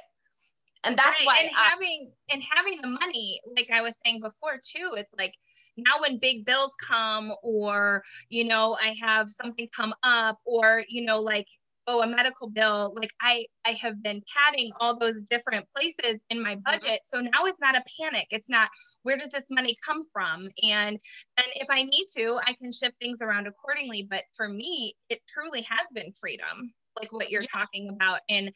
And 0.86 0.98
that's 0.98 1.22
right. 1.22 1.26
why 1.26 1.40
and 1.44 1.52
I, 1.58 1.70
having 1.70 2.12
and 2.32 2.44
having 2.44 2.82
the 2.82 2.90
money, 2.90 3.40
like 3.56 3.70
I 3.72 3.82
was 3.82 3.98
saying 4.04 4.20
before 4.20 4.60
too, 4.62 4.92
it's 4.98 5.14
like 5.18 5.34
now 5.78 5.94
when 6.00 6.18
big 6.18 6.46
bills 6.46 6.72
come 6.80 7.34
or 7.42 8.04
you 8.30 8.44
know 8.44 8.78
i 8.82 8.96
have 9.02 9.30
something 9.30 9.68
come 9.76 9.94
up 10.04 10.38
or 10.46 10.84
you 10.88 11.04
know 11.04 11.20
like 11.20 11.48
oh 11.88 12.02
a 12.02 12.08
medical 12.08 12.50
bill 12.50 12.94
like 12.96 13.12
i 13.22 13.46
i 13.66 13.72
have 13.72 14.02
been 14.02 14.22
padding 14.34 14.72
all 14.80 14.98
those 14.98 15.22
different 15.24 15.66
places 15.76 16.22
in 16.30 16.42
my 16.42 16.56
mm-hmm. 16.56 16.62
budget. 16.66 17.00
So 17.04 17.20
now 17.20 17.46
it's 17.46 17.62
not 17.62 17.76
a 17.76 17.84
panic. 18.00 18.28
It's 18.32 18.50
not 18.50 18.70
where 19.04 19.18
does 19.18 19.32
this 19.32 19.48
money 19.50 19.76
come 19.86 20.02
from? 20.12 20.48
And 20.64 21.00
and 21.38 21.48
if 21.56 21.68
i 21.70 21.84
need 21.84 22.06
to 22.18 22.40
i 22.48 22.54
can 22.54 22.72
shift 22.72 22.96
things 23.00 23.22
around 23.22 23.48
accordingly. 23.48 24.08
But 24.10 24.24
for 24.36 24.50
me 24.50 24.96
it 25.10 25.20
truly 25.28 25.62
has 25.64 25.88
been 25.94 26.14
freedom 26.20 26.74
like 27.00 27.12
what 27.12 27.32
you're 27.32 27.42
yeah. 27.42 27.48
talking 27.52 27.90
about. 27.90 28.20
And 28.30 28.52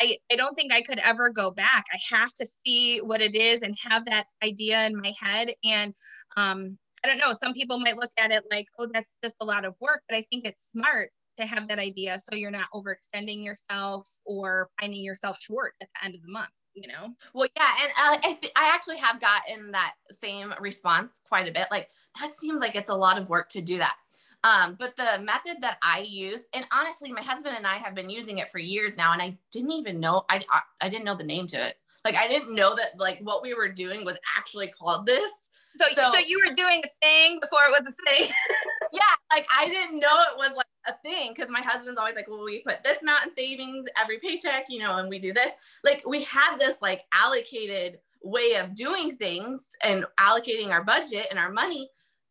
I, 0.00 0.16
I 0.30 0.36
don't 0.36 0.54
think 0.54 0.72
i 0.72 0.80
could 0.80 0.98
ever 1.00 1.28
go 1.28 1.50
back. 1.50 1.84
I 1.92 1.98
have 2.14 2.32
to 2.34 2.46
see 2.46 2.98
what 2.98 3.20
it 3.20 3.36
is 3.36 3.60
and 3.62 3.76
have 3.82 4.06
that 4.06 4.26
idea 4.42 4.86
in 4.86 4.96
my 4.96 5.12
head. 5.20 5.50
And 5.64 5.94
um, 6.36 6.78
i 7.04 7.08
don't 7.08 7.18
know. 7.18 7.32
Some 7.32 7.52
people 7.52 7.78
might 7.78 7.96
look 7.96 8.12
at 8.18 8.30
it 8.30 8.44
like 8.50 8.66
oh 8.78 8.88
that's 8.92 9.16
just 9.22 9.36
a 9.40 9.44
lot 9.44 9.64
of 9.64 9.74
work. 9.80 10.02
But 10.08 10.16
i 10.16 10.22
think 10.30 10.46
it's 10.46 10.70
smart 10.70 11.10
to 11.38 11.46
have 11.46 11.68
that 11.68 11.78
idea 11.78 12.18
so 12.18 12.34
you're 12.34 12.50
not 12.50 12.68
overextending 12.74 13.44
yourself 13.44 14.08
or 14.24 14.70
finding 14.80 15.02
yourself 15.02 15.38
short 15.40 15.74
at 15.80 15.88
the 15.94 16.04
end 16.04 16.14
of 16.14 16.22
the 16.22 16.30
month 16.30 16.48
you 16.74 16.88
know 16.88 17.14
well 17.34 17.48
yeah 17.56 17.70
and 17.82 17.90
uh, 17.90 18.18
I, 18.24 18.38
th- 18.40 18.52
I 18.56 18.70
actually 18.74 18.98
have 18.98 19.20
gotten 19.20 19.72
that 19.72 19.94
same 20.10 20.54
response 20.60 21.20
quite 21.26 21.48
a 21.48 21.52
bit 21.52 21.66
like 21.70 21.88
that 22.20 22.34
seems 22.34 22.60
like 22.60 22.76
it's 22.76 22.90
a 22.90 22.94
lot 22.94 23.18
of 23.18 23.28
work 23.28 23.48
to 23.50 23.60
do 23.60 23.78
that 23.78 23.96
Um, 24.44 24.76
but 24.78 24.96
the 24.96 25.22
method 25.22 25.58
that 25.60 25.78
I 25.82 26.00
use, 26.00 26.46
and 26.52 26.66
honestly, 26.72 27.12
my 27.12 27.22
husband 27.22 27.54
and 27.56 27.66
I 27.66 27.76
have 27.76 27.94
been 27.94 28.10
using 28.10 28.38
it 28.38 28.50
for 28.50 28.58
years 28.58 28.96
now, 28.96 29.12
and 29.12 29.22
I 29.22 29.38
didn't 29.52 29.72
even 29.72 30.00
know 30.00 30.24
I 30.28 30.44
I, 30.50 30.60
I 30.82 30.88
didn't 30.88 31.04
know 31.04 31.14
the 31.14 31.24
name 31.24 31.46
to 31.48 31.56
it. 31.64 31.76
Like 32.04 32.16
I 32.16 32.26
didn't 32.26 32.54
know 32.54 32.74
that 32.74 32.98
like 32.98 33.20
what 33.20 33.42
we 33.42 33.54
were 33.54 33.68
doing 33.68 34.04
was 34.04 34.18
actually 34.36 34.66
called 34.68 35.06
this. 35.06 35.50
So, 35.78 35.86
so, 35.94 36.02
so 36.12 36.18
you 36.18 36.38
were 36.44 36.52
doing 36.54 36.82
a 36.84 36.90
thing 37.06 37.38
before 37.40 37.60
it 37.68 37.70
was 37.70 37.86
a 37.88 37.94
thing. 38.04 38.28
yeah, 38.92 39.14
like 39.32 39.46
I 39.56 39.68
didn't 39.68 40.00
know 40.00 40.16
it 40.30 40.36
was 40.36 40.52
like 40.56 40.61
a 40.86 40.92
thing 41.04 41.32
because 41.34 41.50
my 41.50 41.60
husband's 41.60 41.98
always 41.98 42.14
like, 42.14 42.28
well, 42.28 42.44
we 42.44 42.62
put 42.62 42.82
this 42.84 43.02
amount 43.02 43.24
in 43.24 43.32
savings 43.32 43.84
every 44.00 44.18
paycheck, 44.18 44.64
you 44.68 44.78
know, 44.78 44.96
and 44.96 45.08
we 45.08 45.18
do 45.18 45.32
this. 45.32 45.52
Like 45.84 46.02
we 46.06 46.24
had 46.24 46.58
this 46.58 46.82
like 46.82 47.02
allocated 47.14 47.98
way 48.22 48.54
of 48.54 48.74
doing 48.74 49.16
things 49.16 49.66
and 49.84 50.04
allocating 50.18 50.70
our 50.70 50.84
budget 50.84 51.26
and 51.30 51.38
our 51.38 51.50
money. 51.50 51.88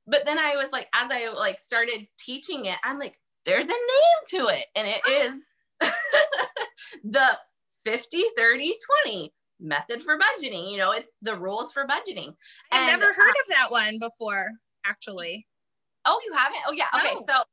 But 0.07 0.25
then 0.25 0.37
I 0.37 0.55
was 0.55 0.71
like, 0.71 0.87
as 0.93 1.09
I 1.11 1.29
like 1.29 1.59
started 1.59 2.07
teaching 2.17 2.65
it, 2.65 2.77
I'm 2.83 2.99
like, 2.99 3.15
there's 3.45 3.65
a 3.65 3.69
name 3.69 3.77
to 4.27 4.47
it. 4.47 4.65
And 4.75 4.87
it 4.87 5.01
is 5.09 5.45
the 7.03 7.37
50, 7.83 8.23
30, 8.37 8.75
20 9.05 9.33
method 9.59 10.01
for 10.01 10.17
budgeting. 10.17 10.71
You 10.71 10.77
know, 10.77 10.91
it's 10.91 11.11
the 11.21 11.37
rules 11.37 11.71
for 11.71 11.85
budgeting. 11.85 12.33
I've 12.71 12.99
never 12.99 13.13
heard 13.13 13.29
uh, 13.29 13.41
of 13.41 13.47
that 13.49 13.67
one 13.69 13.99
before, 13.99 14.51
actually. 14.85 15.47
Oh, 16.05 16.19
you 16.25 16.33
haven't? 16.33 16.61
Oh, 16.67 16.73
yeah. 16.73 16.85
Okay. 16.95 17.13
No. 17.13 17.23
So 17.27 17.43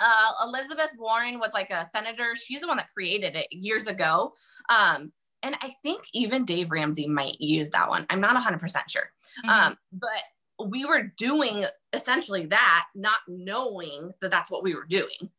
uh, 0.00 0.46
Elizabeth 0.46 0.90
Warren 0.98 1.38
was 1.38 1.50
like 1.54 1.70
a 1.70 1.86
senator. 1.86 2.34
She's 2.34 2.60
the 2.60 2.68
one 2.68 2.76
that 2.76 2.92
created 2.92 3.36
it 3.36 3.46
years 3.50 3.86
ago. 3.86 4.32
Um, 4.70 5.12
and 5.42 5.54
I 5.62 5.70
think 5.82 6.02
even 6.12 6.44
Dave 6.44 6.70
Ramsey 6.70 7.06
might 7.08 7.40
use 7.40 7.70
that 7.70 7.88
one. 7.88 8.06
I'm 8.10 8.20
not 8.20 8.36
100% 8.42 8.60
sure. 8.88 9.02
Mm-hmm. 9.44 9.50
Um, 9.50 9.76
but 9.92 10.68
we 10.68 10.84
were 10.84 11.12
doing 11.16 11.64
essentially 11.92 12.46
that, 12.46 12.86
not 12.94 13.18
knowing 13.28 14.12
that 14.20 14.30
that's 14.30 14.50
what 14.50 14.64
we 14.64 14.74
were 14.74 14.86
doing. 14.88 15.30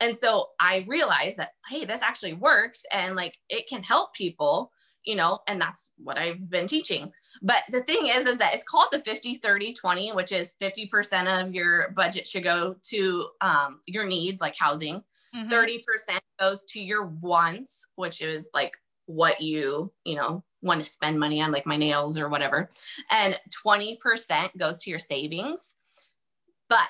And 0.00 0.16
so 0.16 0.46
I 0.60 0.84
realized 0.88 1.36
that, 1.36 1.50
hey, 1.68 1.84
this 1.84 2.02
actually 2.02 2.34
works 2.34 2.82
and 2.92 3.14
like 3.14 3.38
it 3.48 3.68
can 3.68 3.84
help 3.84 4.12
people 4.12 4.72
you 5.04 5.14
know, 5.14 5.38
and 5.46 5.60
that's 5.60 5.92
what 6.02 6.18
I've 6.18 6.48
been 6.48 6.66
teaching. 6.66 7.12
But 7.44 7.62
the 7.70 7.82
thing 7.82 8.06
is, 8.06 8.26
is 8.26 8.38
that 8.38 8.54
it's 8.54 8.64
called 8.64 8.88
the 8.90 8.98
50, 8.98 9.34
30, 9.34 9.74
20, 9.74 10.12
which 10.12 10.32
is 10.32 10.54
50% 10.62 11.42
of 11.42 11.54
your 11.54 11.90
budget 11.90 12.26
should 12.26 12.42
go 12.42 12.74
to 12.84 13.28
um, 13.42 13.80
your 13.86 14.06
needs, 14.06 14.40
like 14.40 14.56
housing. 14.58 15.02
Mm-hmm. 15.36 15.52
30% 15.52 16.18
goes 16.40 16.64
to 16.64 16.80
your 16.80 17.04
wants, 17.04 17.86
which 17.96 18.22
is 18.22 18.48
like 18.54 18.78
what 19.04 19.42
you, 19.42 19.92
you 20.06 20.16
know, 20.16 20.42
want 20.62 20.80
to 20.80 20.86
spend 20.86 21.20
money 21.20 21.42
on, 21.42 21.52
like 21.52 21.66
my 21.66 21.76
nails 21.76 22.18
or 22.18 22.30
whatever. 22.30 22.70
And 23.10 23.38
20% 23.66 24.56
goes 24.58 24.82
to 24.82 24.90
your 24.90 24.98
savings. 24.98 25.74
But 26.70 26.88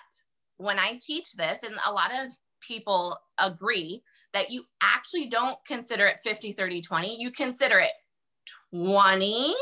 when 0.59 0.79
I 0.79 1.01
teach 1.05 1.33
this, 1.33 1.65
and 1.65 1.75
a 1.85 1.93
lot 1.93 2.13
of 2.15 2.31
people 2.61 3.19
agree 3.39 4.05
that 4.33 4.53
you 4.53 4.63
actually 4.81 5.27
don't 5.27 5.59
consider 5.67 6.07
it 6.07 6.21
50, 6.21 6.53
30, 6.53 6.81
20, 6.81 7.21
you 7.21 7.33
consider 7.33 7.81
it 7.81 7.91
20, 8.73 9.53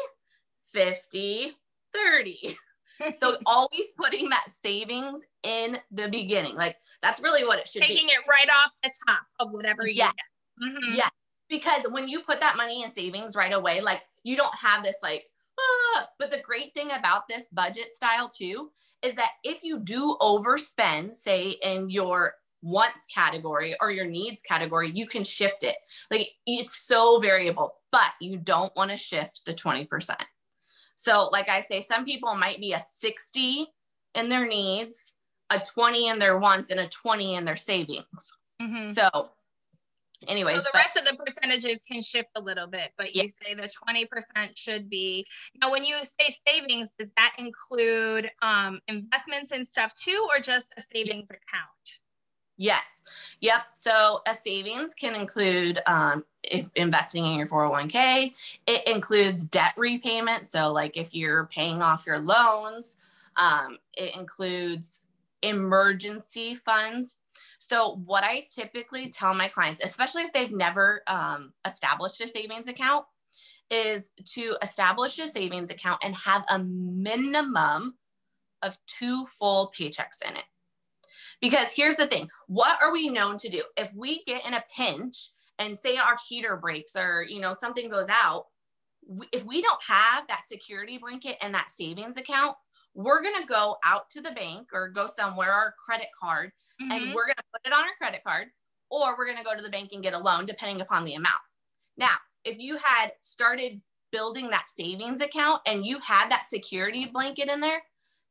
50, 0.73 1.53
30. 1.95 2.57
so 3.17 3.37
always 3.47 3.91
putting 3.97 4.29
that 4.31 4.49
savings 4.49 5.23
in 5.43 5.79
the 5.91 6.09
beginning. 6.09 6.57
Like 6.57 6.77
that's 7.01 7.21
really 7.21 7.45
what 7.45 7.59
it 7.59 7.69
should 7.69 7.83
Taking 7.83 7.97
be. 7.97 8.01
Taking 8.03 8.17
it 8.17 8.29
right 8.29 8.49
off 8.51 8.73
the 8.83 8.91
top 9.09 9.23
of 9.41 9.53
whatever 9.53 9.87
you 9.87 9.95
yeah. 9.95 10.13
get. 10.13 10.69
Mm-hmm. 10.69 10.95
Yeah. 10.95 11.09
Because 11.49 11.83
when 11.91 12.09
you 12.09 12.21
put 12.21 12.41
that 12.41 12.57
money 12.57 12.83
in 12.83 12.93
savings 12.93 13.37
right 13.37 13.53
away, 13.53 13.81
like 13.81 14.03
you 14.25 14.37
don't 14.37 14.55
have 14.57 14.83
this 14.83 14.97
like, 15.03 15.25
ah. 15.61 16.09
but 16.19 16.31
the 16.31 16.41
great 16.41 16.73
thing 16.75 16.93
about 16.93 17.29
this 17.29 17.49
budget 17.53 17.95
style 17.95 18.29
too 18.29 18.71
is 19.03 19.15
that 19.17 19.33
if 19.45 19.63
you 19.63 19.81
do 19.81 20.17
overspend, 20.21 21.15
say 21.15 21.57
in 21.63 21.91
your 21.91 22.35
wants 22.63 23.07
category 23.13 23.75
or 23.81 23.91
your 23.91 24.07
needs 24.07 24.41
category, 24.43 24.91
you 24.95 25.07
can 25.07 25.25
shift 25.25 25.65
it. 25.65 25.77
Like 26.11 26.29
it's 26.47 26.87
so 26.87 27.19
variable, 27.19 27.75
but 27.91 28.13
you 28.21 28.39
don't 28.39 28.75
want 28.77 28.93
to 28.93 28.97
shift 28.97 29.43
the 29.45 29.53
20%. 29.53 30.15
So, 30.95 31.29
like 31.33 31.49
I 31.49 31.61
say, 31.61 31.81
some 31.81 32.05
people 32.05 32.35
might 32.35 32.61
be 32.61 32.73
a 32.73 32.81
60 32.81 33.67
in 34.15 34.29
their 34.29 34.47
needs, 34.47 35.15
a 35.51 35.59
20 35.59 36.09
in 36.09 36.19
their 36.19 36.39
wants, 36.39 36.71
and 36.71 36.81
a 36.81 36.89
20 36.89 37.35
in 37.35 37.45
their 37.45 37.57
savings. 37.57 38.33
Mm-hmm. 38.61 38.89
So, 38.89 39.31
anyways, 40.29 40.57
so 40.57 40.63
the 40.63 40.71
but, 40.73 40.79
rest 40.79 40.97
of 40.97 41.05
the 41.05 41.17
percentages 41.17 41.83
can 41.83 42.03
shift 42.03 42.29
a 42.37 42.41
little 42.41 42.67
bit, 42.67 42.93
but 42.97 43.15
you 43.15 43.23
yeah. 43.23 43.29
say 43.29 43.55
the 43.55 43.69
20% 43.69 44.57
should 44.57 44.89
be. 44.89 45.27
Now, 45.61 45.71
when 45.71 45.85
you 45.85 45.97
say 46.03 46.35
savings, 46.47 46.91
does 46.99 47.09
that 47.17 47.35
include 47.39 48.31
um, 48.43 48.81
investments 48.89 49.53
and 49.53 49.67
stuff 49.67 49.95
too, 49.95 50.27
or 50.31 50.41
just 50.41 50.73
a 50.77 50.83
savings 50.83 51.27
yeah. 51.31 51.37
account? 51.37 52.02
Yes. 52.57 53.03
Yep. 53.41 53.63
So 53.73 54.21
a 54.29 54.35
savings 54.35 54.95
can 54.95 55.15
include 55.15 55.81
um, 55.87 56.25
if 56.43 56.71
investing 56.75 57.25
in 57.25 57.39
your 57.39 57.47
401k. 57.47 58.35
It 58.67 58.87
includes 58.87 59.47
debt 59.47 59.73
repayment. 59.77 60.47
So 60.47 60.73
like 60.73 60.97
if 60.97 61.15
you're 61.15 61.47
paying 61.47 61.83
off 61.83 62.07
your 62.07 62.21
loans, 62.21 62.97
um, 63.37 63.79
it 63.97 64.17
includes 64.17 65.05
emergency 65.43 66.55
funds. 66.55 67.17
So 67.59 68.01
what 68.05 68.25
I 68.25 68.45
typically 68.53 69.09
tell 69.09 69.35
my 69.35 69.49
clients, 69.49 69.85
especially 69.85 70.23
if 70.23 70.33
they've 70.33 70.53
never 70.53 71.03
um, 71.07 71.53
established 71.67 72.21
a 72.21 72.29
savings 72.29 72.69
account, 72.69 73.07
is 73.71 74.11
to 74.25 74.57
establish 74.63 75.19
a 75.19 75.27
savings 75.27 75.71
account 75.71 76.01
and 76.05 76.15
have 76.15 76.45
a 76.51 76.59
minimum 76.59 77.95
of 78.63 78.77
two 78.87 79.25
full 79.27 79.73
paychecks 79.77 80.21
in 80.29 80.37
it. 80.37 80.45
Because 81.43 81.73
here's 81.75 81.97
the 81.97 82.07
thing 82.07 82.31
what 82.47 82.79
are 82.83 82.93
we 82.93 83.11
known 83.11 83.37
to 83.39 83.49
do? 83.51 83.63
If 83.77 83.91
we 83.95 84.25
get 84.25 84.47
in 84.47 84.55
a 84.55 84.65
pinch 84.75 85.31
and 85.59 85.79
say 85.79 85.99
our 85.99 86.17
heater 86.29 86.57
breaks 86.57 86.97
or, 86.97 87.27
you 87.29 87.41
know, 87.41 87.53
something 87.53 87.91
goes 87.91 88.09
out, 88.09 88.47
if 89.33 89.45
we 89.45 89.61
don't 89.61 89.83
have 89.87 90.27
that 90.29 90.43
security 90.49 90.97
blanket 90.97 91.37
and 91.43 91.53
that 91.53 91.69
savings 91.69 92.17
account, 92.17 92.57
we're 92.95 93.23
going 93.23 93.41
to 93.41 93.47
go 93.47 93.77
out 93.85 94.09
to 94.11 94.21
the 94.21 94.31
bank 94.33 94.69
or 94.73 94.89
go 94.89 95.07
somewhere, 95.07 95.51
our 95.51 95.75
credit 95.85 96.09
card, 96.19 96.53
mm-hmm. 96.81 96.93
and 96.93 97.15
we're 97.15 97.25
going 97.25 97.37
to 97.37 97.45
put 97.53 97.67
it 97.67 97.73
on 97.73 97.83
our 97.83 97.95
credit 97.99 98.23
card, 98.25 98.49
or 98.91 99.17
we're 99.17 99.27
going 99.27 99.39
to 99.39 99.45
go 99.45 99.57
to 99.57 99.63
the 99.63 99.71
bank 99.71 99.91
and 99.93 100.03
get 100.03 100.15
a 100.15 100.19
loan, 100.19 100.47
depending 100.47 100.81
upon 100.81 101.05
the 101.05 101.15
amount. 101.15 101.43
Now, 101.97 102.15
if 102.45 102.59
you 102.59 102.77
had 102.77 103.13
started 103.21 103.81
building 104.13 104.51
that 104.51 104.67
savings 104.69 105.21
account 105.21 105.63
and 105.67 105.87
you 105.87 105.99
had 106.01 106.31
that 106.31 106.45
security 106.49 107.07
blanket 107.07 107.49
in 107.49 107.61
there, 107.61 107.83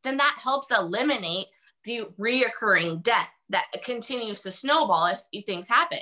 then 0.04 0.18
that 0.18 0.40
helps 0.42 0.72
eliminate 0.72 1.48
the 1.84 2.08
reoccurring 2.20 3.04
debt 3.04 3.30
that 3.50 3.68
continues 3.84 4.42
to 4.42 4.52
snowball 4.52 5.14
if 5.32 5.46
things 5.46 5.68
happen. 5.68 6.00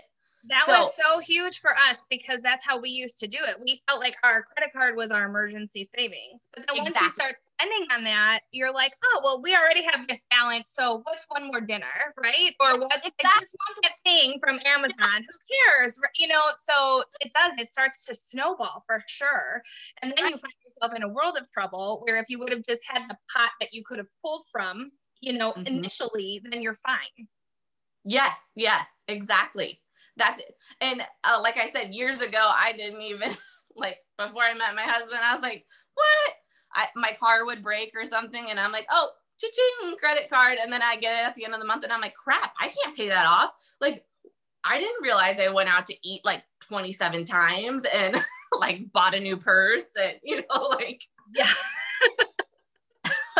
That 0.47 0.63
so, 0.65 0.71
was 0.71 0.95
so 0.95 1.19
huge 1.19 1.59
for 1.59 1.71
us 1.71 1.97
because 2.09 2.41
that's 2.41 2.63
how 2.63 2.79
we 2.79 2.89
used 2.89 3.19
to 3.19 3.27
do 3.27 3.39
it. 3.41 3.57
We 3.61 3.81
felt 3.87 3.99
like 3.99 4.15
our 4.23 4.43
credit 4.43 4.71
card 4.73 4.95
was 4.95 5.11
our 5.11 5.25
emergency 5.25 5.89
savings. 5.93 6.47
But 6.53 6.65
then 6.65 6.77
exactly. 6.77 6.91
once 6.91 7.01
you 7.01 7.09
start 7.09 7.35
spending 7.41 7.87
on 7.91 8.03
that, 8.05 8.39
you're 8.53 8.73
like, 8.73 8.93
oh, 9.03 9.21
well, 9.21 9.41
we 9.41 9.53
already 9.53 9.83
have 9.83 10.07
this 10.07 10.23
balance. 10.31 10.71
So 10.73 11.01
what's 11.03 11.25
one 11.27 11.47
more 11.47 11.59
dinner, 11.59 11.85
right? 12.17 12.55
Or 12.61 12.79
what? 12.79 12.95
exactly. 12.95 13.25
I 13.25 13.39
just 13.41 13.55
want 13.59 13.77
that 13.83 13.91
thing 14.05 14.39
from 14.39 14.59
Amazon. 14.65 15.25
Who 15.27 15.55
cares? 15.75 15.99
You 16.17 16.29
know, 16.29 16.41
so 16.63 17.03
it 17.19 17.33
does, 17.33 17.59
it 17.59 17.67
starts 17.67 18.05
to 18.05 18.15
snowball 18.15 18.85
for 18.87 19.03
sure. 19.07 19.61
And 20.01 20.13
then 20.15 20.25
you 20.25 20.37
find 20.37 20.53
yourself 20.65 20.95
in 20.95 21.03
a 21.03 21.09
world 21.09 21.37
of 21.39 21.51
trouble 21.51 22.01
where 22.05 22.17
if 22.17 22.29
you 22.29 22.39
would 22.39 22.51
have 22.51 22.63
just 22.63 22.81
had 22.87 23.09
the 23.09 23.17
pot 23.35 23.51
that 23.59 23.73
you 23.73 23.83
could 23.85 23.97
have 23.97 24.07
pulled 24.23 24.45
from 24.49 24.89
you 25.21 25.33
know, 25.33 25.51
mm-hmm. 25.51 25.67
initially, 25.67 26.41
then 26.49 26.61
you're 26.61 26.75
fine. 26.75 27.27
Yes, 28.05 28.51
yes, 28.55 29.03
exactly. 29.07 29.81
That's 30.17 30.39
it. 30.39 30.53
And 30.81 31.01
uh, 31.23 31.39
like 31.41 31.57
I 31.57 31.69
said, 31.69 31.93
years 31.93 32.21
ago, 32.21 32.51
I 32.53 32.73
didn't 32.73 33.01
even 33.01 33.31
like 33.75 33.99
before 34.17 34.43
I 34.43 34.53
met 34.53 34.75
my 34.75 34.83
husband, 34.83 35.21
I 35.23 35.33
was 35.33 35.41
like, 35.41 35.65
what? 35.93 36.33
I, 36.73 36.85
my 36.95 37.15
car 37.19 37.45
would 37.45 37.63
break 37.63 37.91
or 37.95 38.05
something. 38.05 38.47
And 38.49 38.59
I'm 38.59 38.71
like, 38.71 38.85
oh, 38.91 39.09
cha-ching, 39.39 39.97
credit 39.97 40.29
card. 40.29 40.57
And 40.61 40.71
then 40.71 40.81
I 40.83 40.97
get 40.97 41.19
it 41.19 41.25
at 41.25 41.35
the 41.35 41.45
end 41.45 41.53
of 41.53 41.59
the 41.59 41.65
month 41.65 41.83
and 41.83 41.91
I'm 41.91 42.01
like, 42.01 42.15
crap, 42.15 42.53
I 42.59 42.67
can't 42.67 42.95
pay 42.95 43.09
that 43.09 43.25
off. 43.25 43.51
Like, 43.81 44.03
I 44.63 44.77
didn't 44.77 45.01
realize 45.01 45.39
I 45.39 45.49
went 45.49 45.73
out 45.73 45.85
to 45.87 45.95
eat 46.03 46.21
like 46.25 46.43
27 46.67 47.25
times 47.25 47.83
and 47.93 48.17
like 48.59 48.91
bought 48.91 49.15
a 49.15 49.19
new 49.19 49.37
purse 49.37 49.89
and, 49.99 50.15
you 50.23 50.37
know, 50.37 50.67
like, 50.69 51.01
yeah. 51.33 51.51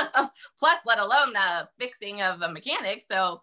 plus 0.60 0.80
let 0.86 1.00
alone 1.00 1.34
the 1.34 1.68
fixing 1.78 2.22
of 2.22 2.42
a 2.42 2.52
mechanic. 2.52 3.04
So 3.04 3.42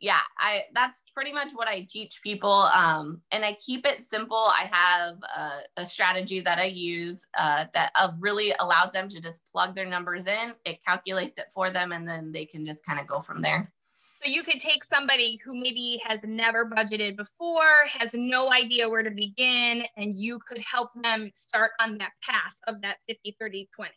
yeah 0.00 0.20
i 0.38 0.64
that's 0.74 1.04
pretty 1.14 1.32
much 1.32 1.52
what 1.54 1.68
i 1.68 1.86
teach 1.88 2.20
people. 2.22 2.50
Um, 2.52 3.20
and 3.30 3.44
i 3.44 3.56
keep 3.64 3.86
it 3.86 4.00
simple. 4.00 4.36
I 4.36 4.68
have 4.70 5.16
a, 5.22 5.82
a 5.82 5.86
strategy 5.86 6.40
that 6.40 6.58
i 6.58 6.64
use 6.64 7.26
uh, 7.38 7.66
that 7.74 7.92
uh, 7.98 8.10
really 8.18 8.52
allows 8.58 8.92
them 8.92 9.08
to 9.08 9.20
just 9.20 9.42
plug 9.50 9.74
their 9.74 9.86
numbers 9.86 10.26
in. 10.26 10.54
It 10.64 10.84
calculates 10.84 11.38
it 11.38 11.46
for 11.54 11.70
them 11.70 11.92
and 11.92 12.08
then 12.08 12.32
they 12.32 12.44
can 12.44 12.64
just 12.64 12.84
kind 12.84 13.00
of 13.00 13.06
go 13.06 13.20
from 13.20 13.40
there. 13.40 13.64
So 13.96 14.30
you 14.30 14.42
could 14.42 14.60
take 14.60 14.84
somebody 14.84 15.38
who 15.44 15.54
maybe 15.54 16.00
has 16.04 16.24
never 16.24 16.64
budgeted 16.64 17.16
before, 17.16 17.84
has 17.98 18.14
no 18.14 18.52
idea 18.52 18.88
where 18.88 19.02
to 19.02 19.10
begin, 19.10 19.84
and 19.96 20.14
you 20.14 20.38
could 20.38 20.58
help 20.58 20.90
them 21.02 21.30
start 21.34 21.72
on 21.80 21.98
that 21.98 22.12
path 22.22 22.58
of 22.66 22.80
that 22.82 22.98
50, 23.06 23.36
30, 23.38 23.68
20. 23.74 23.90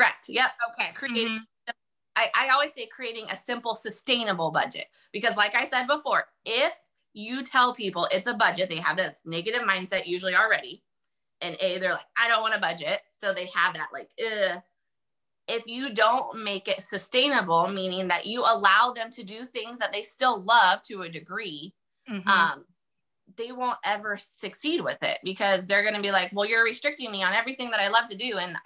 Correct. 0.00 0.28
Yep. 0.28 0.50
Okay. 0.72 0.90
Creating. 0.94 1.26
Mm-hmm. 1.26 1.70
I, 2.16 2.28
I 2.34 2.48
always 2.50 2.72
say 2.72 2.86
creating 2.86 3.26
a 3.30 3.36
simple, 3.36 3.74
sustainable 3.74 4.50
budget 4.50 4.86
because, 5.12 5.36
like 5.36 5.54
I 5.54 5.68
said 5.68 5.86
before, 5.86 6.24
if 6.44 6.74
you 7.12 7.42
tell 7.42 7.74
people 7.74 8.08
it's 8.10 8.26
a 8.26 8.34
budget, 8.34 8.68
they 8.68 8.76
have 8.76 8.96
this 8.96 9.22
negative 9.24 9.62
mindset 9.62 10.06
usually 10.06 10.34
already. 10.34 10.82
And 11.40 11.56
A, 11.60 11.78
they're 11.78 11.92
like, 11.92 12.00
I 12.18 12.28
don't 12.28 12.42
want 12.42 12.54
a 12.54 12.58
budget. 12.58 13.00
So 13.10 13.32
they 13.32 13.48
have 13.54 13.74
that 13.74 13.88
like, 13.92 14.10
Ugh. 14.20 14.60
if 15.48 15.66
you 15.66 15.94
don't 15.94 16.42
make 16.42 16.68
it 16.68 16.82
sustainable, 16.82 17.68
meaning 17.68 18.08
that 18.08 18.26
you 18.26 18.40
allow 18.40 18.92
them 18.94 19.10
to 19.12 19.22
do 19.22 19.44
things 19.44 19.78
that 19.78 19.92
they 19.92 20.02
still 20.02 20.42
love 20.42 20.82
to 20.82 21.02
a 21.02 21.08
degree, 21.08 21.74
mm-hmm. 22.08 22.28
um, 22.28 22.64
they 23.36 23.52
won't 23.52 23.78
ever 23.84 24.16
succeed 24.18 24.80
with 24.80 25.02
it 25.02 25.18
because 25.24 25.66
they're 25.66 25.82
going 25.82 25.94
to 25.94 26.02
be 26.02 26.10
like, 26.10 26.30
well, 26.32 26.48
you're 26.48 26.64
restricting 26.64 27.10
me 27.10 27.22
on 27.22 27.32
everything 27.32 27.70
that 27.70 27.80
I 27.80 27.88
love 27.88 28.06
to 28.06 28.16
do. 28.16 28.38
And 28.38 28.56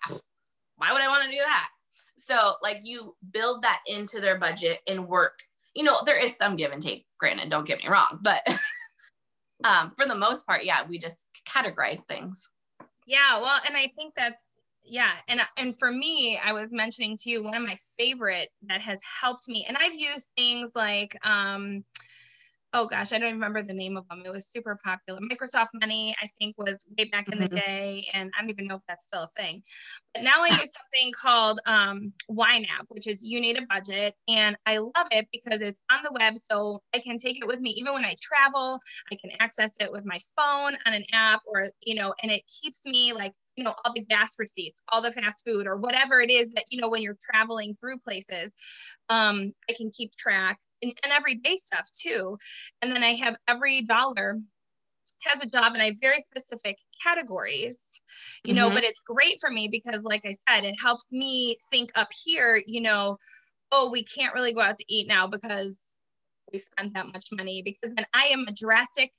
why 0.77 0.93
would 0.93 1.03
I 1.03 1.09
want 1.09 1.25
to 1.25 1.31
do 1.31 1.43
that? 1.43 1.69
So, 2.17 2.55
like, 2.63 2.81
you 2.85 3.17
build 3.33 3.63
that 3.63 3.81
into 3.87 4.21
their 4.21 4.39
budget 4.39 4.81
and 4.89 5.09
work. 5.09 5.41
You 5.75 5.83
know, 5.83 6.01
there 6.07 6.19
is 6.19 6.37
some 6.37 6.57
give 6.57 6.73
and 6.73 6.83
take, 6.83 7.07
granted, 7.19 7.51
don't 7.51 7.67
get 7.67 7.79
me 7.79 7.89
wrong, 7.89 8.21
but 8.23 8.47
um, 9.65 9.93
for 9.97 10.07
the 10.07 10.15
most 10.15 10.47
part, 10.47 10.65
yeah, 10.65 10.87
we 10.89 10.99
just 10.99 11.25
categorize 11.49 12.01
things. 12.01 12.49
Yeah, 13.07 13.41
well, 13.41 13.61
and 13.67 13.77
I 13.77 13.89
think 13.97 14.15
that's 14.17 14.41
yeah, 14.87 15.13
and 15.29 15.41
and 15.57 15.79
for 15.79 15.91
me, 15.91 16.39
I 16.43 16.53
was 16.53 16.71
mentioning 16.71 17.17
to 17.23 17.31
you 17.31 17.43
one 17.43 17.55
of 17.55 17.63
my 17.63 17.77
favorite 17.99 18.51
that 18.69 18.83
has 18.83 19.01
helped 19.21 19.49
me, 19.49 19.65
and 19.67 19.79
I've 19.79 19.95
used 19.95 20.29
things 20.37 20.71
like 20.75 21.17
um, 21.25 21.85
oh 22.75 22.87
gosh, 22.87 23.13
I 23.13 23.19
don't 23.19 23.33
remember 23.33 23.63
the 23.63 23.73
name 23.73 23.97
of 23.97 24.07
them. 24.09 24.23
It 24.27 24.33
was 24.33 24.47
super 24.47 24.79
popular. 24.85 25.21
Microsoft 25.21 25.69
Money, 25.75 26.15
I 26.21 26.29
think, 26.39 26.57
was 26.59 26.85
way 26.99 27.05
back 27.05 27.29
in 27.29 27.39
mm-hmm. 27.39 27.43
the 27.43 27.61
day, 27.61 28.07
and 28.13 28.31
I 28.37 28.41
don't 28.41 28.51
even 28.51 28.67
know 28.67 28.75
if 28.75 28.83
that's 28.87 29.07
still 29.07 29.23
a 29.23 29.29
thing. 29.41 29.63
But 30.13 30.25
now 30.25 30.43
I 30.43 30.49
use 30.49 30.59
something 30.59 31.13
called 31.13 31.61
um, 31.67 32.13
YNAB, 32.31 32.87
which 32.89 33.07
is 33.07 33.25
You 33.25 33.41
Need 33.41 33.59
a 33.59 33.63
Budget, 33.67 34.15
and 34.29 34.57
I 34.67 34.79
love 34.79 35.07
it 35.13 35.29
because 35.33 35.63
it's 35.63 35.81
on 35.91 36.03
the 36.03 36.13
web, 36.13 36.37
so 36.37 36.83
I 36.93 36.99
can 36.99 37.17
take 37.17 37.39
it 37.41 37.47
with 37.47 37.61
me 37.61 37.71
even 37.71 37.95
when 37.95 38.05
I 38.05 38.17
travel. 38.21 38.81
I 39.11 39.17
can 39.17 39.31
access 39.41 39.75
it 39.81 39.91
with 39.91 40.05
my 40.05 40.19
phone 40.37 40.77
on 40.87 40.93
an 40.93 41.05
app, 41.13 41.41
or 41.47 41.71
you 41.81 41.95
know, 41.95 42.13
and 42.23 42.33
it 42.33 42.43
keeps 42.61 42.85
me 42.85 43.13
like 43.13 43.33
you 43.57 43.65
know 43.65 43.75
all 43.85 43.93
the 43.95 44.05
gas 44.05 44.35
receipts 44.39 44.83
all 44.91 45.01
the 45.01 45.13
fast 45.13 45.45
food 45.45 45.67
or 45.67 45.77
whatever 45.77 46.21
it 46.21 46.31
is 46.31 46.49
that 46.55 46.65
you 46.71 46.81
know 46.81 46.89
when 46.89 47.03
you're 47.03 47.17
traveling 47.31 47.75
through 47.75 47.99
places 47.99 48.53
um, 49.09 49.53
i 49.71 49.73
can 49.73 49.91
keep 49.91 50.15
track 50.17 50.59
and, 50.85 50.93
and 51.03 51.13
everyday 51.13 51.57
stuff 51.57 51.89
too. 51.93 52.39
And 52.83 52.95
then 52.95 53.03
I 53.03 53.15
have 53.15 53.37
every 53.49 53.83
dollar 53.83 54.39
has 55.23 55.43
a 55.43 55.49
job 55.49 55.73
and 55.73 55.83
I 55.83 55.87
have 55.87 56.01
very 56.01 56.21
specific 56.21 56.77
categories, 57.03 58.01
you 58.45 58.53
know, 58.53 58.67
mm-hmm. 58.67 58.75
but 58.75 58.85
it's 58.85 59.01
great 59.01 59.41
for 59.41 59.51
me 59.51 59.69
because, 59.69 60.03
like 60.03 60.23
I 60.27 60.35
said, 60.49 60.65
it 60.65 60.75
helps 60.81 61.11
me 61.13 61.57
think 61.71 61.91
up 61.95 62.09
here, 62.25 62.63
you 62.67 62.83
know, 62.83 63.17
oh, 63.73 63.91
we 63.91 64.05
can't 64.05 64.35
really 64.35 64.53
go 64.53 64.61
out 64.61 64.77
to 64.77 64.85
eat 64.87 65.09
now 65.09 65.27
because 65.27 65.97
we 66.53 66.59
spent 66.59 66.93
that 66.95 67.07
much 67.07 67.27
money 67.33 67.63
because 67.63 67.95
then 67.95 68.05
I 68.13 68.25
am 68.27 68.45
a 68.47 68.53
drastic 68.53 69.13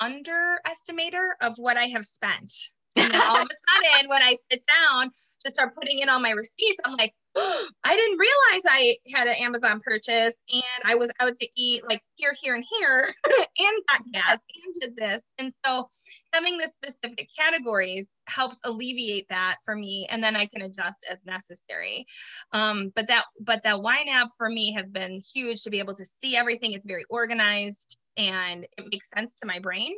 underestimator 0.00 1.30
of 1.42 1.54
what 1.56 1.76
I 1.76 1.86
have 1.86 2.04
spent. 2.04 2.52
And 2.96 3.12
then 3.12 3.20
all 3.22 3.42
of 3.42 3.48
a 3.48 3.92
sudden, 3.94 4.08
when 4.08 4.22
I 4.22 4.34
sit 4.50 4.64
down 4.66 5.10
to 5.44 5.50
start 5.50 5.74
putting 5.74 6.00
in 6.00 6.08
all 6.08 6.20
my 6.20 6.30
receipts, 6.30 6.80
I'm 6.84 6.96
like, 6.96 7.14
I 7.36 7.96
didn't 7.96 8.18
realize 8.18 8.62
I 8.68 8.96
had 9.14 9.28
an 9.28 9.36
Amazon 9.40 9.80
purchase 9.80 10.34
and 10.52 10.62
I 10.84 10.96
was 10.96 11.10
out 11.20 11.34
to 11.36 11.48
eat 11.56 11.82
like 11.88 12.02
here, 12.16 12.34
here, 12.40 12.56
and 12.56 12.64
here 12.78 13.14
and 13.58 13.82
got 13.88 14.02
gas 14.12 14.38
and 14.64 14.74
did 14.80 14.96
this. 14.96 15.30
And 15.38 15.52
so 15.64 15.88
having 16.32 16.58
the 16.58 16.68
specific 16.68 17.28
categories 17.38 18.08
helps 18.26 18.58
alleviate 18.64 19.28
that 19.28 19.56
for 19.64 19.76
me 19.76 20.08
and 20.10 20.22
then 20.22 20.36
I 20.36 20.46
can 20.46 20.62
adjust 20.62 21.06
as 21.10 21.24
necessary. 21.24 22.04
Um, 22.52 22.92
but 22.96 23.06
that 23.06 23.26
but 23.40 23.62
that 23.62 23.76
YNAB 23.76 24.30
for 24.36 24.50
me 24.50 24.72
has 24.72 24.90
been 24.90 25.20
huge 25.32 25.62
to 25.62 25.70
be 25.70 25.78
able 25.78 25.94
to 25.94 26.04
see 26.04 26.36
everything. 26.36 26.72
It's 26.72 26.86
very 26.86 27.04
organized 27.08 27.99
and 28.20 28.66
it 28.76 28.84
makes 28.92 29.08
sense 29.10 29.34
to 29.34 29.46
my 29.46 29.58
brain 29.58 29.94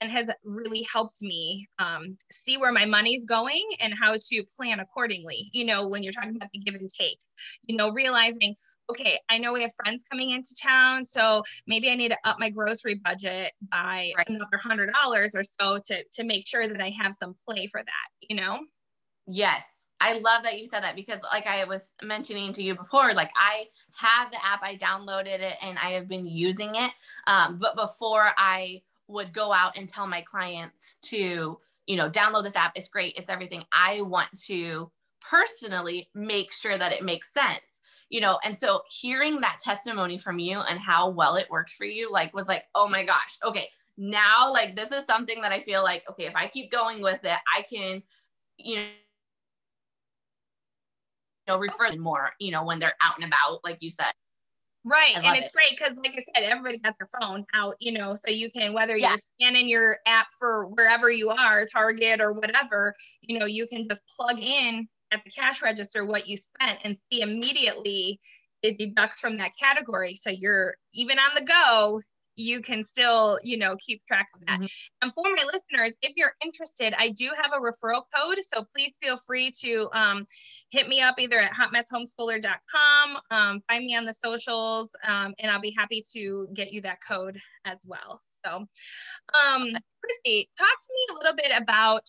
and 0.00 0.10
has 0.10 0.30
really 0.44 0.86
helped 0.92 1.22
me 1.22 1.66
um, 1.78 2.16
see 2.30 2.58
where 2.58 2.72
my 2.72 2.84
money's 2.84 3.24
going 3.24 3.64
and 3.80 3.94
how 3.98 4.14
to 4.14 4.42
plan 4.54 4.80
accordingly. 4.80 5.48
You 5.52 5.64
know, 5.64 5.88
when 5.88 6.02
you're 6.02 6.12
talking 6.12 6.36
about 6.36 6.50
the 6.52 6.58
give 6.58 6.74
and 6.74 6.90
take, 6.90 7.18
you 7.62 7.74
know, 7.74 7.90
realizing, 7.90 8.54
okay, 8.90 9.18
I 9.30 9.38
know 9.38 9.54
we 9.54 9.62
have 9.62 9.72
friends 9.74 10.04
coming 10.10 10.30
into 10.30 10.54
town, 10.62 11.02
so 11.04 11.42
maybe 11.66 11.90
I 11.90 11.94
need 11.94 12.10
to 12.10 12.18
up 12.24 12.38
my 12.38 12.50
grocery 12.50 12.94
budget 12.94 13.52
by 13.70 14.12
right. 14.18 14.28
another 14.28 14.58
hundred 14.62 14.92
dollars 15.02 15.34
or 15.34 15.42
so 15.42 15.78
to 15.86 16.04
to 16.12 16.24
make 16.24 16.46
sure 16.46 16.68
that 16.68 16.80
I 16.80 16.90
have 16.90 17.14
some 17.14 17.34
play 17.48 17.66
for 17.66 17.82
that. 17.82 18.28
You 18.28 18.36
know. 18.36 18.60
Yes, 19.26 19.84
I 20.02 20.14
love 20.14 20.42
that 20.42 20.58
you 20.58 20.66
said 20.66 20.82
that 20.82 20.96
because, 20.96 21.20
like 21.32 21.46
I 21.46 21.64
was 21.64 21.92
mentioning 22.02 22.52
to 22.54 22.62
you 22.62 22.74
before, 22.74 23.14
like 23.14 23.30
I 23.36 23.66
have 23.94 24.30
the 24.32 24.44
app, 24.44 24.62
I 24.62 24.76
downloaded 24.76 25.40
it, 25.40 25.54
and 25.62 25.78
I 25.78 25.90
have 25.90 26.08
been 26.08 26.26
using 26.26 26.70
it. 26.74 26.90
Um, 27.28 27.58
but 27.58 27.76
before 27.76 28.30
I 28.36 28.82
would 29.06 29.32
go 29.32 29.52
out 29.52 29.78
and 29.78 29.88
tell 29.88 30.08
my 30.08 30.20
clients 30.22 30.96
to, 31.02 31.56
you 31.86 31.96
know, 31.96 32.10
download 32.10 32.42
this 32.42 32.56
app, 32.56 32.72
it's 32.74 32.88
great, 32.88 33.14
it's 33.16 33.30
everything. 33.30 33.62
I 33.72 34.00
want 34.02 34.28
to 34.46 34.90
personally 35.20 36.08
make 36.14 36.52
sure 36.52 36.76
that 36.76 36.92
it 36.92 37.04
makes 37.04 37.32
sense 37.32 37.80
you 38.10 38.20
know 38.20 38.38
and 38.44 38.58
so 38.58 38.82
hearing 38.90 39.40
that 39.40 39.58
testimony 39.62 40.18
from 40.18 40.40
you 40.40 40.60
and 40.68 40.80
how 40.80 41.08
well 41.08 41.36
it 41.36 41.48
works 41.48 41.72
for 41.72 41.84
you 41.84 42.10
like 42.10 42.34
was 42.34 42.48
like 42.48 42.64
oh 42.74 42.88
my 42.88 43.04
gosh 43.04 43.38
okay 43.44 43.68
now 43.96 44.52
like 44.52 44.74
this 44.74 44.90
is 44.90 45.06
something 45.06 45.40
that 45.40 45.52
i 45.52 45.60
feel 45.60 45.82
like 45.84 46.02
okay 46.10 46.24
if 46.24 46.34
i 46.34 46.46
keep 46.46 46.72
going 46.72 47.00
with 47.00 47.20
it 47.24 47.38
i 47.56 47.62
can 47.62 48.02
you 48.58 48.82
know, 51.52 51.58
refer 51.58 51.94
more, 51.96 52.30
you 52.38 52.50
know, 52.50 52.64
when 52.64 52.78
they're 52.78 52.94
out 53.02 53.16
and 53.16 53.26
about, 53.26 53.60
like 53.64 53.78
you 53.80 53.90
said. 53.90 54.12
Right. 54.84 55.16
And 55.16 55.36
it's 55.36 55.48
it. 55.48 55.52
great 55.52 55.70
because, 55.70 55.96
like 55.96 56.14
I 56.16 56.24
said, 56.34 56.44
everybody 56.44 56.78
got 56.78 56.96
their 56.98 57.08
phone 57.20 57.44
out, 57.54 57.76
you 57.78 57.92
know, 57.92 58.16
so 58.16 58.30
you 58.30 58.50
can, 58.50 58.72
whether 58.72 58.96
you're 58.96 59.16
scanning 59.18 59.68
your 59.68 59.98
app 60.06 60.26
for 60.36 60.66
wherever 60.66 61.08
you 61.08 61.30
are, 61.30 61.66
Target 61.66 62.20
or 62.20 62.32
whatever, 62.32 62.94
you 63.20 63.38
know, 63.38 63.46
you 63.46 63.68
can 63.68 63.86
just 63.88 64.02
plug 64.16 64.40
in 64.40 64.88
at 65.12 65.22
the 65.24 65.30
cash 65.30 65.62
register 65.62 66.04
what 66.04 66.26
you 66.26 66.36
spent 66.36 66.80
and 66.82 66.96
see 67.10 67.20
immediately 67.20 68.18
it 68.62 68.78
deducts 68.78 69.20
from 69.20 69.36
that 69.38 69.52
category. 69.58 70.14
So 70.14 70.30
you're 70.30 70.74
even 70.94 71.18
on 71.18 71.30
the 71.34 71.44
go, 71.44 72.00
you 72.36 72.60
can 72.60 72.84
still, 72.84 73.38
you 73.42 73.56
know, 73.56 73.76
keep 73.76 74.04
track 74.06 74.28
of 74.34 74.46
that. 74.46 74.60
Mm-hmm. 74.60 74.66
And 75.02 75.12
for 75.14 75.24
my 75.24 75.44
listeners, 75.52 75.96
if 76.02 76.12
you're 76.16 76.34
interested, 76.44 76.94
I 76.98 77.10
do 77.10 77.30
have 77.40 77.52
a 77.52 77.60
referral 77.60 78.02
code. 78.14 78.38
So 78.40 78.64
please 78.74 78.96
feel 79.02 79.16
free 79.18 79.52
to 79.62 79.88
um, 79.92 80.26
hit 80.70 80.88
me 80.88 81.00
up 81.00 81.16
either 81.18 81.38
at 81.38 81.52
hotmesshomeschooler.com, 81.52 83.18
um, 83.30 83.60
find 83.68 83.84
me 83.84 83.96
on 83.96 84.04
the 84.04 84.12
socials, 84.12 84.94
um, 85.06 85.34
and 85.38 85.50
I'll 85.50 85.60
be 85.60 85.74
happy 85.76 86.02
to 86.14 86.48
get 86.54 86.72
you 86.72 86.80
that 86.82 86.98
code 87.06 87.38
as 87.64 87.82
well. 87.86 88.22
So, 88.44 88.50
um, 88.56 89.68
Christy, 90.02 90.48
talk 90.58 90.68
to 90.68 90.88
me 90.94 91.06
a 91.10 91.14
little 91.14 91.36
bit 91.36 91.52
about 91.56 92.08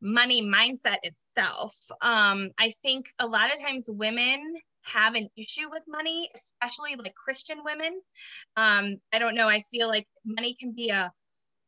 money 0.00 0.42
mindset 0.42 0.98
itself. 1.02 1.74
Um, 2.00 2.50
I 2.58 2.72
think 2.82 3.12
a 3.18 3.26
lot 3.26 3.52
of 3.52 3.60
times 3.60 3.84
women 3.88 4.54
have 4.84 5.14
an 5.14 5.28
issue 5.36 5.70
with 5.70 5.82
money, 5.88 6.28
especially 6.34 6.96
like 6.96 7.14
Christian 7.14 7.58
women. 7.64 8.00
Um, 8.56 8.96
I 9.12 9.18
don't 9.18 9.34
know. 9.34 9.48
I 9.48 9.62
feel 9.70 9.88
like 9.88 10.06
money 10.24 10.54
can 10.58 10.72
be 10.72 10.90
a 10.90 11.10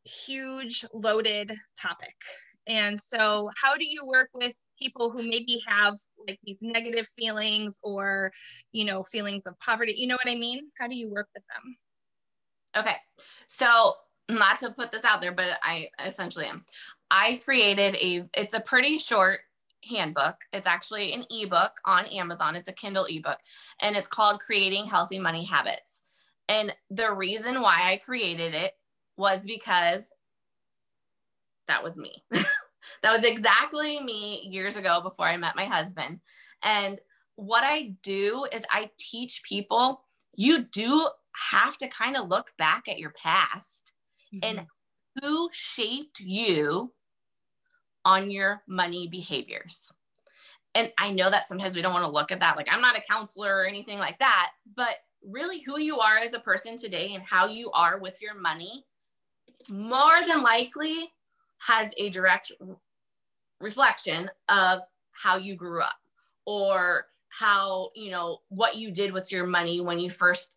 huge 0.05 0.85
loaded 0.93 1.53
topic. 1.81 2.15
And 2.67 2.99
so, 2.99 3.51
how 3.61 3.77
do 3.77 3.87
you 3.87 4.07
work 4.07 4.31
with 4.35 4.53
people 4.79 5.11
who 5.11 5.23
maybe 5.23 5.61
have 5.67 5.95
like 6.27 6.39
these 6.45 6.59
negative 6.63 7.07
feelings 7.17 7.79
or, 7.83 8.33
you 8.73 8.85
know, 8.85 9.05
feelings 9.05 9.45
of 9.47 9.59
poverty? 9.61 9.95
You 9.97 10.09
know 10.09 10.17
what 10.17 10.31
I 10.31 10.35
mean? 10.35 10.71
How 10.79 10.89
do 10.89 10.97
you 10.97 11.11
work 11.11 11.29
with 11.35 11.45
them? 11.55 11.77
Okay. 12.77 12.97
So, 13.47 13.95
not 14.29 14.59
to 14.59 14.71
put 14.71 14.91
this 14.91 15.05
out 15.05 15.21
there, 15.21 15.33
but 15.33 15.59
I 15.63 15.89
essentially 16.05 16.47
am. 16.47 16.63
I 17.11 17.41
created 17.45 17.95
a, 17.97 18.29
it's 18.37 18.55
a 18.55 18.61
pretty 18.61 18.99
short 18.99 19.41
handbook. 19.89 20.37
It's 20.53 20.67
actually 20.67 21.13
an 21.13 21.25
ebook 21.31 21.73
on 21.85 22.07
Amazon. 22.07 22.57
It's 22.57 22.69
a 22.69 22.73
Kindle 22.73 23.07
ebook 23.09 23.39
and 23.81 23.97
it's 23.97 24.09
called 24.09 24.41
Creating 24.41 24.87
Healthy 24.87 25.19
Money 25.19 25.45
Habits. 25.45 26.03
And 26.49 26.75
the 26.91 27.13
reason 27.13 27.61
why 27.61 27.91
I 27.91 27.97
created 27.97 28.55
it 28.55 28.73
was 29.17 29.45
because 29.45 30.13
that 31.67 31.83
was 31.83 31.99
me. 31.99 32.25
that 32.31 33.13
was 33.13 33.25
exactly 33.25 34.01
me 34.01 34.49
years 34.51 34.77
ago 34.77 35.01
before 35.03 35.27
I 35.27 35.37
met 35.37 35.57
my 35.57 35.65
husband. 35.65 36.21
And 36.63 37.01
what 37.35 37.65
I 37.65 37.95
do 38.03 38.47
is 38.53 38.65
I 38.71 38.91
teach 38.99 39.43
people 39.49 40.03
you 40.37 40.65
do 40.65 41.09
have 41.53 41.77
to 41.79 41.89
kind 41.89 42.17
of 42.17 42.29
look 42.29 42.53
back 42.59 42.89
at 42.89 42.99
your 42.99 43.13
past 43.23 43.93
mm-hmm. 44.35 44.59
and 44.59 44.67
who 45.23 45.49
shaped 45.53 46.21
you 46.21 46.93
on 48.07 48.31
your 48.31 48.63
money 48.67 49.09
behaviors. 49.09 49.93
And 50.75 50.93
I 50.97 51.11
know 51.11 51.29
that 51.29 51.49
sometimes 51.49 51.75
we 51.75 51.83
don't 51.83 51.93
want 51.93 52.05
to 52.05 52.11
look 52.11 52.31
at 52.31 52.41
that. 52.41 52.57
Like, 52.57 52.69
I'm 52.73 52.81
not 52.81 52.97
a 52.97 53.03
counselor 53.03 53.57
or 53.57 53.67
anything 53.67 53.99
like 53.99 54.19
that, 54.21 54.53
but 54.77 54.95
really 55.23 55.61
who 55.63 55.81
you 55.81 55.99
are 55.99 56.17
as 56.17 56.33
a 56.33 56.39
person 56.39 56.77
today 56.77 57.15
and 57.15 57.25
how 57.25 57.47
you 57.47 57.71
are 57.73 57.99
with 57.99 58.23
your 58.23 58.39
money 58.39 58.85
more 59.69 60.25
than 60.27 60.43
likely 60.43 61.13
has 61.59 61.93
a 61.97 62.11
direct 62.11 62.53
reflection 63.61 64.31
of 64.49 64.83
how 65.11 65.37
you 65.37 65.57
grew 65.57 65.81
up 65.81 65.99
or 66.45 67.07
how, 67.31 67.91
you 67.97 68.11
know, 68.11 68.39
what 68.51 68.77
you 68.77 68.93
did 68.93 69.13
with 69.13 69.33
your 69.33 69.47
money 69.47 69.81
when 69.81 69.99
you 69.99 70.11
first 70.11 70.55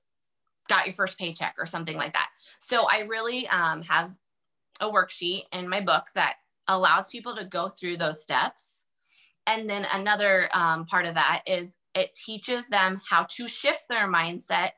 got 0.68 0.86
your 0.86 0.94
first 0.94 1.18
paycheck 1.18 1.56
or 1.58 1.66
something 1.66 1.98
like 1.98 2.14
that. 2.14 2.30
So 2.60 2.88
I 2.92 3.00
really 3.08 3.48
um, 3.48 3.82
have 3.84 4.16
a 4.82 4.90
worksheet 4.90 5.44
in 5.52 5.68
my 5.68 5.82
book 5.82 6.06
that 6.14 6.36
allows 6.70 7.10
people 7.10 7.36
to 7.36 7.44
go 7.44 7.68
through 7.68 7.98
those 7.98 8.24
steps. 8.24 8.86
And 9.46 9.70
then 9.70 9.86
another 9.94 10.50
um, 10.54 10.86
part 10.86 11.08
of 11.08 11.16
that 11.16 11.42
is 11.46 11.76
it 11.96 12.16
teaches 12.16 12.68
them 12.68 13.02
how 13.10 13.24
to 13.32 13.48
shift 13.48 13.84
their 13.90 14.08
mindset 14.08 14.70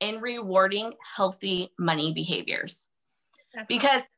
in 0.00 0.20
rewarding 0.20 0.92
healthy 1.16 1.70
money 1.78 2.12
behaviors. 2.12 2.86
That's 3.54 3.68
because, 3.68 4.02
awesome. 4.02 4.08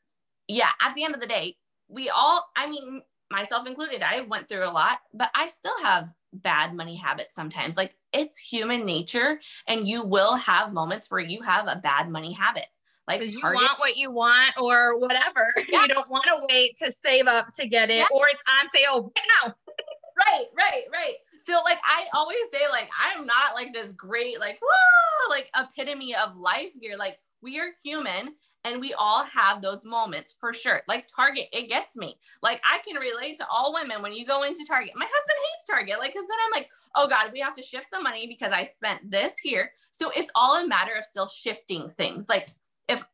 yeah, 0.49 0.71
at 0.83 0.95
the 0.95 1.05
end 1.05 1.15
of 1.15 1.21
the 1.21 1.27
day, 1.27 1.57
we 1.89 2.09
all, 2.11 2.45
I 2.57 2.69
mean, 2.69 3.03
myself 3.31 3.67
included, 3.67 4.03
I 4.03 4.23
went 4.23 4.49
through 4.49 4.65
a 4.65 4.71
lot, 4.71 4.99
but 5.15 5.31
I 5.35 5.49
still 5.49 5.79
have 5.83 6.13
bad 6.33 6.75
money 6.75 6.97
habits 6.97 7.35
sometimes. 7.35 7.77
Like 7.77 7.95
it's 8.13 8.39
human 8.39 8.85
nature, 8.85 9.41
and 9.67 9.87
you 9.87 10.05
will 10.05 10.37
have 10.37 10.73
moments 10.73 11.11
where 11.11 11.21
you 11.21 11.43
have 11.43 11.69
a 11.69 11.77
bad 11.77 12.11
money 12.11 12.33
habit. 12.33 12.67
Like 13.11 13.33
you 13.33 13.41
Target. 13.41 13.63
want 13.63 13.79
what 13.79 13.97
you 13.97 14.13
want 14.13 14.53
or 14.61 14.99
whatever. 14.99 15.53
Yeah. 15.69 15.83
You 15.83 15.89
don't 15.89 16.11
want 16.11 16.25
to 16.25 16.47
wait 16.51 16.77
to 16.79 16.91
save 16.91 17.29
up 17.29 17.53
to 17.55 17.69
get 17.69 17.91
it, 17.91 17.99
yeah. 17.99 18.05
or 18.13 18.27
it's 18.29 18.43
on 18.49 18.69
sale 18.71 19.13
now. 19.45 19.55
right, 20.19 20.47
right, 20.57 20.83
right. 20.93 21.15
So 21.39 21.61
like 21.65 21.79
I 21.85 22.07
always 22.15 22.39
say, 22.53 22.61
like 22.71 22.91
I'm 22.99 23.25
not 23.25 23.55
like 23.55 23.73
this 23.73 23.93
great, 23.93 24.41
like 24.41 24.59
whoa, 24.61 25.31
like 25.31 25.49
epitome 25.57 26.15
of 26.17 26.37
life 26.37 26.71
here. 26.81 26.97
Like 26.99 27.19
we 27.43 27.61
are 27.61 27.69
human 27.85 28.35
and 28.65 28.81
we 28.81 28.93
all 28.95 29.25
have 29.25 29.63
those 29.63 29.85
moments 29.85 30.35
for 30.39 30.53
sure. 30.53 30.83
Like 30.89 31.07
Target, 31.07 31.47
it 31.53 31.69
gets 31.69 31.97
me. 31.97 32.19
Like 32.43 32.61
I 32.65 32.79
can 32.87 33.01
relate 33.01 33.37
to 33.39 33.47
all 33.51 33.73
women 33.73 34.03
when 34.03 34.13
you 34.13 34.27
go 34.27 34.43
into 34.43 34.65
Target. 34.69 34.93
My 34.97 35.07
husband 35.09 35.39
hates 35.39 35.67
Target, 35.67 35.99
like, 35.99 36.13
because 36.13 36.29
then 36.29 36.39
I'm 36.45 36.61
like, 36.61 36.69
oh 36.97 37.09
God, 37.09 37.31
we 37.33 37.41
have 37.41 37.55
to 37.55 37.63
shift 37.63 37.87
some 37.87 38.03
money 38.03 38.27
because 38.27 38.53
I 38.53 38.65
spent 38.65 39.11
this 39.11 39.39
here. 39.39 39.73
So 39.93 40.11
it's 40.15 40.31
all 40.35 40.63
a 40.63 40.67
matter 40.67 40.95
of 40.95 41.05
still 41.05 41.29
shifting 41.29 41.89
things. 41.89 42.29
Like 42.29 42.49
if 42.89 43.05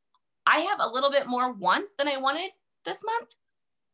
I 0.46 0.58
have 0.58 0.80
a 0.80 0.88
little 0.88 1.10
bit 1.10 1.26
more 1.26 1.52
wants 1.52 1.92
than 1.98 2.08
I 2.08 2.16
wanted 2.16 2.50
this 2.84 3.02
month, 3.04 3.34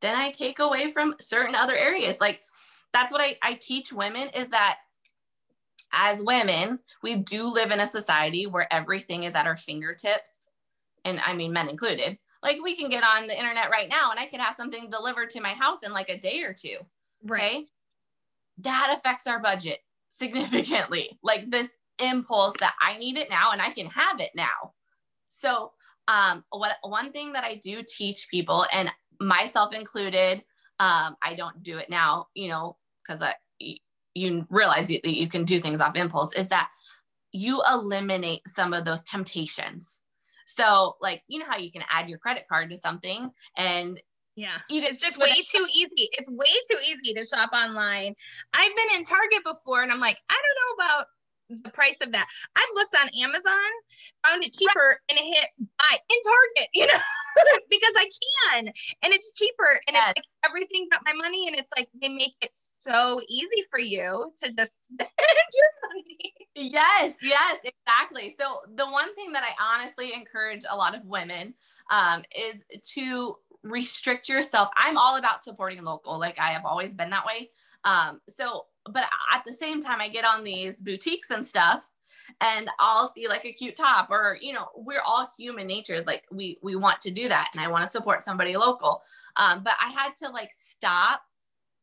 then 0.01 0.17
I 0.17 0.31
take 0.31 0.59
away 0.59 0.89
from 0.89 1.15
certain 1.21 1.55
other 1.55 1.77
areas. 1.77 2.17
Like 2.21 2.41
that's 2.93 3.13
what 3.13 3.23
I, 3.23 3.37
I 3.43 3.55
teach 3.55 3.93
women 3.93 4.29
is 4.35 4.51
that 4.51 4.79
as 5.93 6.23
women, 6.23 6.79
we 7.03 7.17
do 7.17 7.47
live 7.47 7.71
in 7.71 7.81
a 7.81 7.87
society 7.87 8.47
where 8.47 8.73
everything 8.73 9.25
is 9.25 9.35
at 9.35 9.47
our 9.47 9.57
fingertips 9.57 10.49
and 11.05 11.21
I 11.27 11.35
mean 11.35 11.53
men 11.53 11.69
included. 11.69 12.19
Like 12.43 12.59
we 12.63 12.75
can 12.75 12.89
get 12.89 13.05
on 13.05 13.27
the 13.27 13.39
internet 13.39 13.71
right 13.71 13.89
now 13.89 14.11
and 14.11 14.19
I 14.19 14.27
could 14.27 14.41
have 14.41 14.55
something 14.55 14.91
delivered 14.91 15.31
to 15.31 15.41
my 15.41 15.53
house 15.53 15.83
in 15.83 15.93
like 15.93 16.09
a 16.09 16.19
day 16.19 16.43
or 16.43 16.53
two. 16.53 16.77
Right. 17.25 17.43
Okay? 17.43 17.67
That 18.59 18.95
affects 18.97 19.27
our 19.27 19.39
budget 19.39 19.79
significantly. 20.11 21.19
Like 21.23 21.51
this 21.51 21.73
impulse 22.03 22.55
that 22.61 22.75
I 22.81 22.99
need 22.99 23.17
it 23.17 23.31
now 23.31 23.53
and 23.53 23.63
I 23.63 23.71
can 23.71 23.87
have 23.87 24.21
it 24.21 24.31
now. 24.35 24.73
So 25.33 25.73
um 26.09 26.45
what 26.51 26.77
one 26.83 27.13
thing 27.13 27.33
that 27.33 27.45
I 27.45 27.55
do 27.55 27.83
teach 27.87 28.29
people 28.31 28.67
and 28.73 28.91
myself 29.21 29.75
included, 29.75 30.43
um, 30.81 31.17
I 31.23 31.35
don't 31.37 31.63
do 31.63 31.79
it 31.79 31.91
now, 31.91 32.29
you 32.35 32.49
know, 32.49 32.77
because 33.03 33.23
I 33.23 33.35
you 34.15 34.47
realize 34.51 34.89
that 34.89 35.07
you 35.07 35.29
can 35.29 35.45
do 35.45 35.59
things 35.59 35.81
off 35.81 35.97
impulse, 35.97 36.35
is 36.35 36.49
that 36.49 36.69
you 37.33 37.63
eliminate 37.71 38.47
some 38.47 38.75
of 38.75 38.85
those 38.85 39.05
temptations 39.05 40.03
so, 40.53 40.97
like, 41.01 41.23
you 41.29 41.39
know 41.39 41.47
how 41.47 41.57
you 41.57 41.71
can 41.71 41.83
add 41.91 42.09
your 42.09 42.19
credit 42.19 42.45
card 42.49 42.71
to 42.71 42.77
something 42.77 43.31
and 43.57 44.01
yeah. 44.35 44.59
It's 44.71 44.97
just 44.97 45.19
way 45.19 45.35
too 45.47 45.67
easy. 45.75 46.09
It's 46.13 46.31
way 46.31 46.47
too 46.71 46.79
easy 46.89 47.13
to 47.13 47.25
shop 47.27 47.51
online. 47.53 48.15
I've 48.55 48.77
been 48.77 48.99
in 48.99 49.05
Target 49.05 49.45
before 49.45 49.83
and 49.83 49.93
I'm 49.93 50.01
like, 50.01 50.17
I 50.31 50.41
don't 50.43 50.79
know 50.79 50.85
about 50.87 51.07
the 51.63 51.71
price 51.71 51.97
of 52.03 52.13
that. 52.13 52.27
I've 52.57 52.75
looked 52.75 52.97
on 53.01 53.09
Amazon, 53.21 53.71
found 54.27 54.45
it 54.45 54.53
cheaper, 54.53 55.01
and 55.09 55.19
it 55.19 55.23
hit 55.23 55.49
buy 55.59 55.97
in 56.09 56.19
Target, 56.25 56.71
you 56.75 56.87
know, 56.87 57.01
because 57.71 57.93
I 57.97 58.09
can, 58.53 58.67
and 58.67 59.13
it's 59.13 59.33
cheaper, 59.33 59.81
and 59.89 59.95
yes. 59.95 60.13
it's 60.17 60.21
like 60.21 60.51
everything 60.51 60.89
got 60.91 61.03
my 61.05 61.13
money, 61.13 61.49
and 61.49 61.57
it's 61.57 61.73
like 61.77 61.89
they 62.01 62.09
make 62.09 62.35
it 62.43 62.51
so 62.55 63.21
easy 63.29 63.65
for 63.71 63.79
you 63.79 64.33
to 64.43 64.53
just 64.53 64.85
spend 64.93 65.09
your 65.09 65.91
money. 65.91 66.35
Yes, 66.55 67.17
yes, 67.23 67.59
exactly. 67.65 68.35
So 68.39 68.59
the 68.75 68.87
one 68.87 69.15
thing 69.15 69.33
that 69.33 69.45
I 69.45 69.79
honestly 69.79 70.13
encourage 70.15 70.63
a 70.69 70.77
lot 70.77 70.95
of 70.95 71.05
women 71.05 71.55
um, 71.91 72.23
is 72.37 72.65
to 72.95 73.37
restrict 73.63 74.29
yourself. 74.29 74.69
I'm 74.77 74.99
all 74.99 75.17
about 75.17 75.43
supporting 75.43 75.83
local, 75.83 76.19
like 76.19 76.39
I 76.39 76.49
have 76.49 76.65
always 76.65 76.95
been 76.95 77.11
that 77.11 77.27
way. 77.27 77.51
Um, 77.85 78.21
so 78.29 78.67
but 78.91 79.05
at 79.33 79.43
the 79.47 79.53
same 79.53 79.81
time, 79.81 80.01
I 80.01 80.09
get 80.09 80.25
on 80.25 80.45
these 80.45 80.83
boutiques 80.83 81.31
and 81.31 81.47
stuff 81.47 81.91
and 82.41 82.69
I'll 82.79 83.09
see 83.09 83.29
like 83.29 83.45
a 83.45 83.53
cute 83.53 83.77
top 83.77 84.09
or, 84.11 84.39
you 84.41 84.53
know, 84.53 84.69
we're 84.77 85.03
all 85.07 85.29
human 85.39 85.67
natures. 85.67 86.07
Like 86.07 86.25
we, 86.31 86.59
we 86.63 86.77
want 86.77 87.01
to 87.03 87.11
do 87.11 87.29
that. 87.29 87.49
And 87.53 87.63
I 87.63 87.69
want 87.69 87.85
to 87.85 87.91
support 87.91 88.23
somebody 88.23 88.57
local. 88.57 89.03
Um, 89.37 89.63
but 89.63 89.75
I 89.81 89.91
had 89.91 90.15
to 90.17 90.31
like 90.31 90.51
stop 90.53 91.23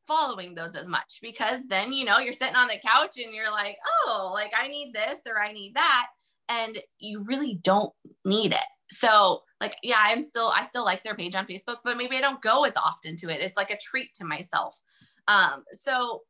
following 0.07 0.55
those 0.55 0.75
as 0.75 0.87
much 0.87 1.19
because 1.21 1.61
then, 1.67 1.93
you 1.93 2.05
know, 2.05 2.19
you're 2.19 2.33
sitting 2.33 2.55
on 2.55 2.67
the 2.67 2.79
couch 2.85 3.17
and 3.23 3.33
you're 3.33 3.51
like, 3.51 3.77
oh, 4.05 4.31
like 4.33 4.51
I 4.57 4.67
need 4.67 4.93
this 4.93 5.19
or 5.27 5.39
I 5.39 5.51
need 5.51 5.75
that. 5.75 6.07
And 6.49 6.79
you 6.97 7.23
really 7.23 7.59
don't 7.61 7.93
need 8.25 8.53
it. 8.53 8.57
So 8.91 9.43
like, 9.61 9.75
yeah, 9.83 9.99
I'm 9.99 10.23
still, 10.23 10.51
I 10.55 10.63
still 10.63 10.83
like 10.83 11.03
their 11.03 11.15
page 11.15 11.35
on 11.35 11.45
Facebook, 11.45 11.77
but 11.83 11.95
maybe 11.95 12.17
I 12.17 12.21
don't 12.21 12.41
go 12.41 12.65
as 12.65 12.75
often 12.75 13.15
to 13.17 13.29
it. 13.29 13.41
It's 13.41 13.57
like 13.57 13.69
a 13.69 13.77
treat 13.77 14.13
to 14.15 14.25
myself. 14.25 14.79
Um, 15.27 15.63
so 15.73 16.21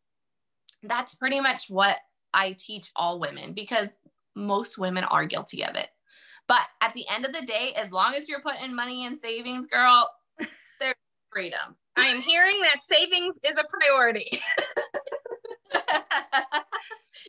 that's 0.83 1.15
pretty 1.15 1.39
much 1.39 1.69
what 1.69 1.97
I 2.33 2.55
teach 2.57 2.91
all 2.95 3.19
women 3.19 3.53
because 3.53 3.97
most 4.35 4.77
women 4.77 5.03
are 5.05 5.25
guilty 5.25 5.65
of 5.65 5.75
it. 5.75 5.89
But 6.47 6.61
at 6.81 6.93
the 6.93 7.05
end 7.11 7.25
of 7.25 7.33
the 7.33 7.45
day, 7.45 7.73
as 7.77 7.91
long 7.91 8.15
as 8.15 8.27
you're 8.27 8.41
putting 8.41 8.75
money 8.75 9.05
in 9.05 9.17
savings, 9.17 9.67
girl, 9.67 10.09
there's 10.79 10.95
freedom. 11.31 11.75
I 11.95 12.07
am 12.07 12.21
hearing 12.21 12.59
that 12.61 12.77
savings 12.89 13.35
is 13.43 13.57
a 13.57 13.65
priority. 13.69 14.29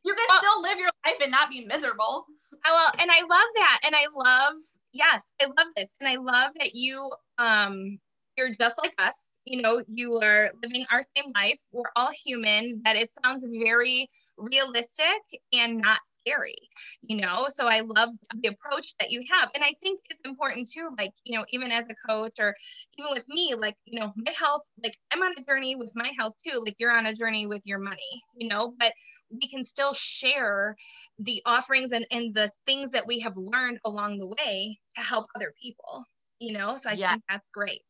you 0.05 0.15
can 0.15 0.27
well, 0.29 0.39
still 0.39 0.63
live 0.63 0.79
your 0.79 0.91
life 1.05 1.17
and 1.21 1.31
not 1.31 1.51
be 1.51 1.65
miserable. 1.67 2.25
Well, 2.65 2.93
and 3.01 3.11
I 3.11 3.21
love 3.23 3.49
that. 3.57 3.81
And 3.85 3.95
I 3.95 4.07
love, 4.15 4.55
yes, 4.93 5.33
I 5.43 5.47
love 5.47 5.69
this. 5.77 5.89
And 5.99 6.09
I 6.09 6.17
love 6.17 6.53
that 6.59 6.75
you 6.75 7.11
um 7.39 7.99
you're 8.37 8.55
just 8.55 8.77
like 8.83 8.95
us 8.99 9.30
you 9.51 9.61
know 9.61 9.83
you 9.89 10.21
are 10.21 10.51
living 10.63 10.85
our 10.93 11.03
same 11.17 11.33
life. 11.35 11.59
We're 11.73 11.93
all 11.97 12.11
human 12.25 12.81
that 12.85 12.97
it 12.97 13.11
sounds 13.23 13.45
very 13.63 14.09
realistic 14.37 15.23
and 15.53 15.79
not 15.79 16.01
scary 16.19 16.57
you 17.03 17.17
know? 17.17 17.47
So 17.49 17.67
i 17.67 17.81
love 17.81 18.11
the 18.43 18.49
approach 18.49 18.95
that 18.99 19.11
you 19.11 19.23
have. 19.31 19.51
And 19.55 19.65
i 19.65 19.73
think 19.83 20.01
it's 20.11 20.21
important 20.25 20.69
too 20.71 20.91
like 20.99 21.13
you 21.25 21.37
know 21.37 21.45
even 21.51 21.73
as 21.73 21.89
a 21.89 21.95
coach 22.09 22.37
or 22.39 22.55
even 22.99 23.11
with 23.13 23.29
me 23.29 23.55
like 23.55 23.77
you 23.85 23.99
know 23.99 24.13
my 24.17 24.33
health 24.33 24.63
like 24.83 24.97
i'm 25.13 25.23
on 25.23 25.33
a 25.39 25.45
journey 25.45 25.77
with 25.77 25.93
my 25.95 26.11
health 26.19 26.35
too. 26.45 26.63
Like 26.65 26.77
you're 26.79 26.97
on 26.97 27.07
a 27.07 27.15
journey 27.15 27.47
with 27.47 27.63
your 27.65 27.79
money 27.79 28.23
you 28.37 28.49
know? 28.49 28.75
But 28.79 28.93
we 29.31 29.49
can 29.49 29.65
still 29.65 29.93
share 29.93 30.77
the 31.19 31.43
offerings 31.47 31.93
and, 31.93 32.07
and 32.11 32.35
the 32.35 32.51
things 32.67 32.91
that 32.93 33.07
we 33.07 33.21
have 33.21 33.37
learned 33.37 33.79
along 33.85 34.19
the 34.19 34.27
way 34.27 34.79
to 34.97 35.03
help 35.03 35.27
other 35.35 35.53
people 35.61 36.05
you 36.39 36.53
know? 36.53 36.77
So 36.77 36.91
i 36.91 36.95
yeah. 36.95 37.13
think 37.13 37.23
that's 37.29 37.49
great 37.53 37.83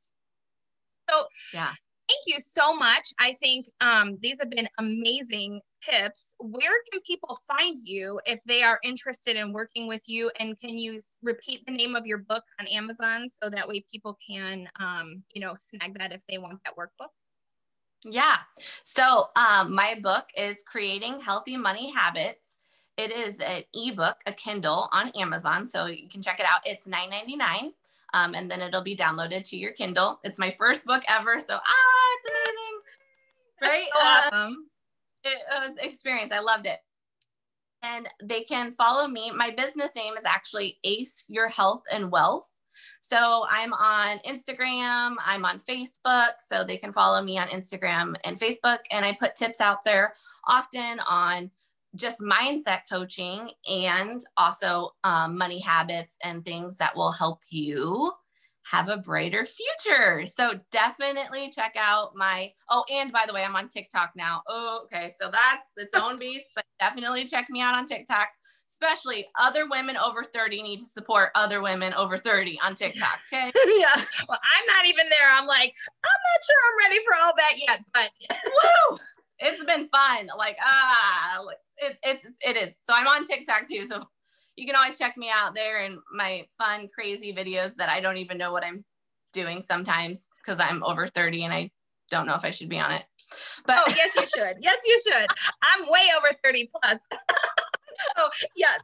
so 1.11 1.25
yeah. 1.53 1.73
Thank 2.11 2.23
you 2.27 2.40
so 2.40 2.75
much. 2.75 3.12
I 3.20 3.35
think 3.35 3.66
um, 3.81 4.18
these 4.20 4.38
have 4.40 4.51
been 4.51 4.68
amazing 4.79 5.61
tips. 5.81 6.35
Where 6.40 6.73
can 6.90 7.01
people 7.07 7.38
find 7.46 7.79
you 7.85 8.20
if 8.27 8.42
they 8.46 8.64
are 8.64 8.81
interested 8.83 9.37
in 9.37 9.53
working 9.53 9.87
with 9.87 10.03
you? 10.07 10.29
And 10.40 10.59
can 10.59 10.77
you 10.77 10.99
repeat 11.23 11.64
the 11.66 11.73
name 11.73 11.94
of 11.94 12.07
your 12.07 12.18
book 12.18 12.42
on 12.59 12.66
Amazon 12.66 13.29
so 13.29 13.49
that 13.51 13.68
way 13.68 13.85
people 13.88 14.18
can, 14.29 14.68
um, 14.81 15.23
you 15.33 15.40
know, 15.40 15.55
snag 15.61 15.96
that 16.01 16.12
if 16.12 16.23
they 16.29 16.38
want 16.38 16.59
that 16.64 16.75
workbook? 16.77 17.11
Yeah. 18.05 18.38
So 18.83 19.29
um, 19.37 19.73
my 19.73 19.96
book 20.03 20.31
is 20.37 20.64
Creating 20.66 21.20
Healthy 21.20 21.59
Money 21.59 21.92
Habits. 21.92 22.57
It 22.96 23.12
is 23.12 23.38
an 23.38 23.62
ebook, 23.73 24.16
a 24.27 24.33
Kindle 24.33 24.88
on 24.92 25.11
Amazon. 25.11 25.64
So 25.64 25.87
you 25.87 26.09
can 26.09 26.23
check 26.23 26.40
it 26.40 26.46
out. 26.46 26.61
It's 26.64 26.88
$9.99 26.88 27.70
um, 28.14 28.35
and 28.35 28.51
then 28.51 28.61
it'll 28.61 28.83
be 28.83 28.96
downloaded 28.96 29.44
to 29.44 29.57
your 29.57 29.73
Kindle. 29.73 30.20
It's 30.25 30.38
my 30.38 30.55
first 30.59 30.87
book 30.87 31.03
ever, 31.09 31.40
so 31.40 31.57
ah, 31.57 32.16
it's 32.16 32.31
amazing, 32.31 32.81
right? 33.62 33.88
So 33.92 34.38
awesome. 34.38 34.53
Um, 34.53 34.66
it 35.25 35.38
was 35.51 35.77
experience. 35.79 36.33
I 36.33 36.40
loved 36.40 36.66
it. 36.66 36.79
And 37.83 38.09
they 38.23 38.42
can 38.42 38.73
follow 38.73 39.09
me. 39.09 39.31
My 39.31 39.51
business 39.51 39.96
name 39.96 40.14
is 40.16 40.25
actually 40.25 40.79
Ace 40.85 41.25
Your 41.29 41.49
Health 41.49 41.83
and 41.90 42.11
Wealth. 42.11 42.55
So 43.01 43.46
I'm 43.49 43.73
on 43.73 44.18
Instagram, 44.18 45.16
I'm 45.25 45.44
on 45.44 45.59
Facebook, 45.59 46.33
so 46.38 46.62
they 46.62 46.77
can 46.77 46.92
follow 46.92 47.23
me 47.23 47.38
on 47.38 47.49
Instagram 47.49 48.14
and 48.25 48.38
Facebook. 48.38 48.79
And 48.92 49.05
I 49.05 49.12
put 49.12 49.37
tips 49.37 49.61
out 49.61 49.79
there 49.85 50.14
often 50.46 51.01
on 51.09 51.51
just 51.94 52.20
mindset 52.20 52.81
coaching 52.90 53.50
and 53.70 54.20
also 54.37 54.90
um, 55.05 55.37
money 55.37 55.59
habits 55.59 56.16
and 56.22 56.44
things 56.44 56.79
that 56.79 56.96
will 56.96 57.12
help 57.12 57.40
you 57.50 58.12
have 58.70 58.88
a 58.88 58.98
brighter 58.98 59.44
future. 59.44 60.26
So 60.26 60.61
definitely 60.70 61.50
check 61.50 61.74
out 61.79 62.14
my, 62.14 62.53
oh, 62.68 62.85
and 62.92 63.11
by 63.11 63.24
the 63.26 63.33
way, 63.33 63.44
I'm 63.44 63.57
on 63.57 63.68
TikTok 63.68 64.12
now. 64.14 64.42
Oh, 64.48 64.83
okay. 64.85 65.11
So 65.18 65.31
that's 65.31 65.70
its 65.76 65.96
own 65.98 66.18
beast, 66.18 66.46
but 66.55 66.64
definitely 66.79 67.24
check 67.24 67.48
me 67.50 67.61
out 67.61 67.74
on 67.74 67.87
TikTok. 67.87 68.29
Especially 68.68 69.26
other 69.40 69.68
women 69.68 69.96
over 69.96 70.22
30 70.22 70.62
need 70.62 70.79
to 70.79 70.87
support 70.87 71.31
other 71.35 71.61
women 71.61 71.92
over 71.94 72.16
30 72.16 72.61
on 72.64 72.76
TikTok. 72.76 73.18
Okay. 73.33 73.50
yeah. 73.79 74.05
Well, 74.29 74.38
I'm 74.40 74.66
not 74.66 74.87
even 74.87 75.09
there. 75.09 75.29
I'm 75.33 75.46
like, 75.48 75.74
I'm 76.05 76.20
not 76.31 76.44
sure 76.46 76.57
I'm 76.70 76.90
ready 76.90 77.05
for 77.05 77.14
all 77.20 77.33
that 77.37 77.55
yet, 77.57 77.85
but 77.92 78.11
woo! 78.46 78.98
It's 79.40 79.64
been 79.64 79.88
fun. 79.88 80.29
Like, 80.37 80.57
ah, 80.62 81.44
it, 81.79 81.98
it's, 82.03 82.24
it 82.46 82.57
is. 82.57 82.74
So 82.81 82.94
I'm 82.94 83.07
on 83.07 83.24
TikTok 83.24 83.66
too. 83.66 83.85
So 83.85 84.05
you 84.57 84.66
can 84.66 84.76
always 84.76 84.98
check 84.98 85.16
me 85.16 85.31
out 85.33 85.55
there 85.55 85.79
and 85.79 85.98
my 86.12 86.46
fun, 86.57 86.88
crazy 86.94 87.33
videos 87.33 87.74
that 87.76 87.88
I 87.88 88.00
don't 88.00 88.18
even 88.18 88.38
know 88.38 88.53
what 88.53 88.64
I'm 88.64 88.85
doing 89.33 89.62
sometimes 89.62 90.29
because 90.38 90.61
I'm 90.61 90.83
over 90.85 91.07
30 91.07 91.44
and 91.44 91.53
I 91.53 91.70
don't 92.11 92.26
know 92.26 92.35
if 92.35 92.44
I 92.44 92.50
should 92.50 92.68
be 92.68 92.79
on 92.79 92.92
it. 92.92 93.05
But 93.64 93.83
oh, 93.87 93.92
yes, 93.96 94.14
you 94.16 94.26
should. 94.26 94.57
Yes, 94.61 94.79
you 94.85 95.00
should. 95.07 95.26
I'm 95.62 95.88
way 95.88 96.09
over 96.16 96.29
30 96.44 96.70
plus. 96.74 96.98
so 98.16 98.28
yes, 98.56 98.80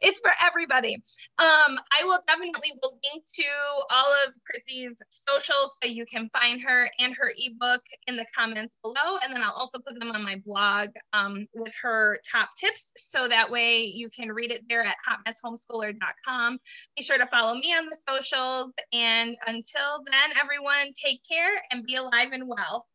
it's 0.00 0.20
for 0.20 0.30
everybody. 0.42 0.94
Um, 1.38 1.78
I 1.98 2.04
will 2.04 2.20
definitely 2.26 2.72
will 2.82 2.98
link 3.12 3.24
to 3.34 3.44
all 3.90 4.06
of 4.26 4.34
Chrissy's 4.44 5.00
socials 5.10 5.78
so 5.82 5.88
you 5.88 6.06
can 6.06 6.28
find 6.30 6.60
her 6.62 6.88
and 6.98 7.14
her 7.16 7.32
ebook 7.38 7.82
in 8.06 8.16
the 8.16 8.26
comments 8.36 8.76
below. 8.82 9.18
And 9.22 9.34
then 9.34 9.42
I'll 9.42 9.56
also 9.56 9.78
put 9.78 9.98
them 9.98 10.10
on 10.10 10.22
my 10.22 10.40
blog 10.44 10.88
um, 11.12 11.46
with 11.54 11.72
her 11.82 12.18
top 12.30 12.50
tips. 12.58 12.92
So 12.96 13.28
that 13.28 13.50
way 13.50 13.80
you 13.84 14.08
can 14.10 14.30
read 14.30 14.50
it 14.50 14.62
there 14.68 14.82
at 14.82 14.96
hotmesshomeschooler.com. 15.08 16.58
Be 16.96 17.02
sure 17.02 17.18
to 17.18 17.26
follow 17.26 17.54
me 17.54 17.74
on 17.74 17.86
the 17.86 17.96
socials. 18.08 18.72
And 18.92 19.36
until 19.46 20.04
then, 20.10 20.30
everyone, 20.40 20.92
take 21.02 21.20
care 21.28 21.52
and 21.70 21.84
be 21.84 21.96
alive 21.96 22.32
and 22.32 22.48
well. 22.48 22.86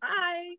Bye. 0.00 0.56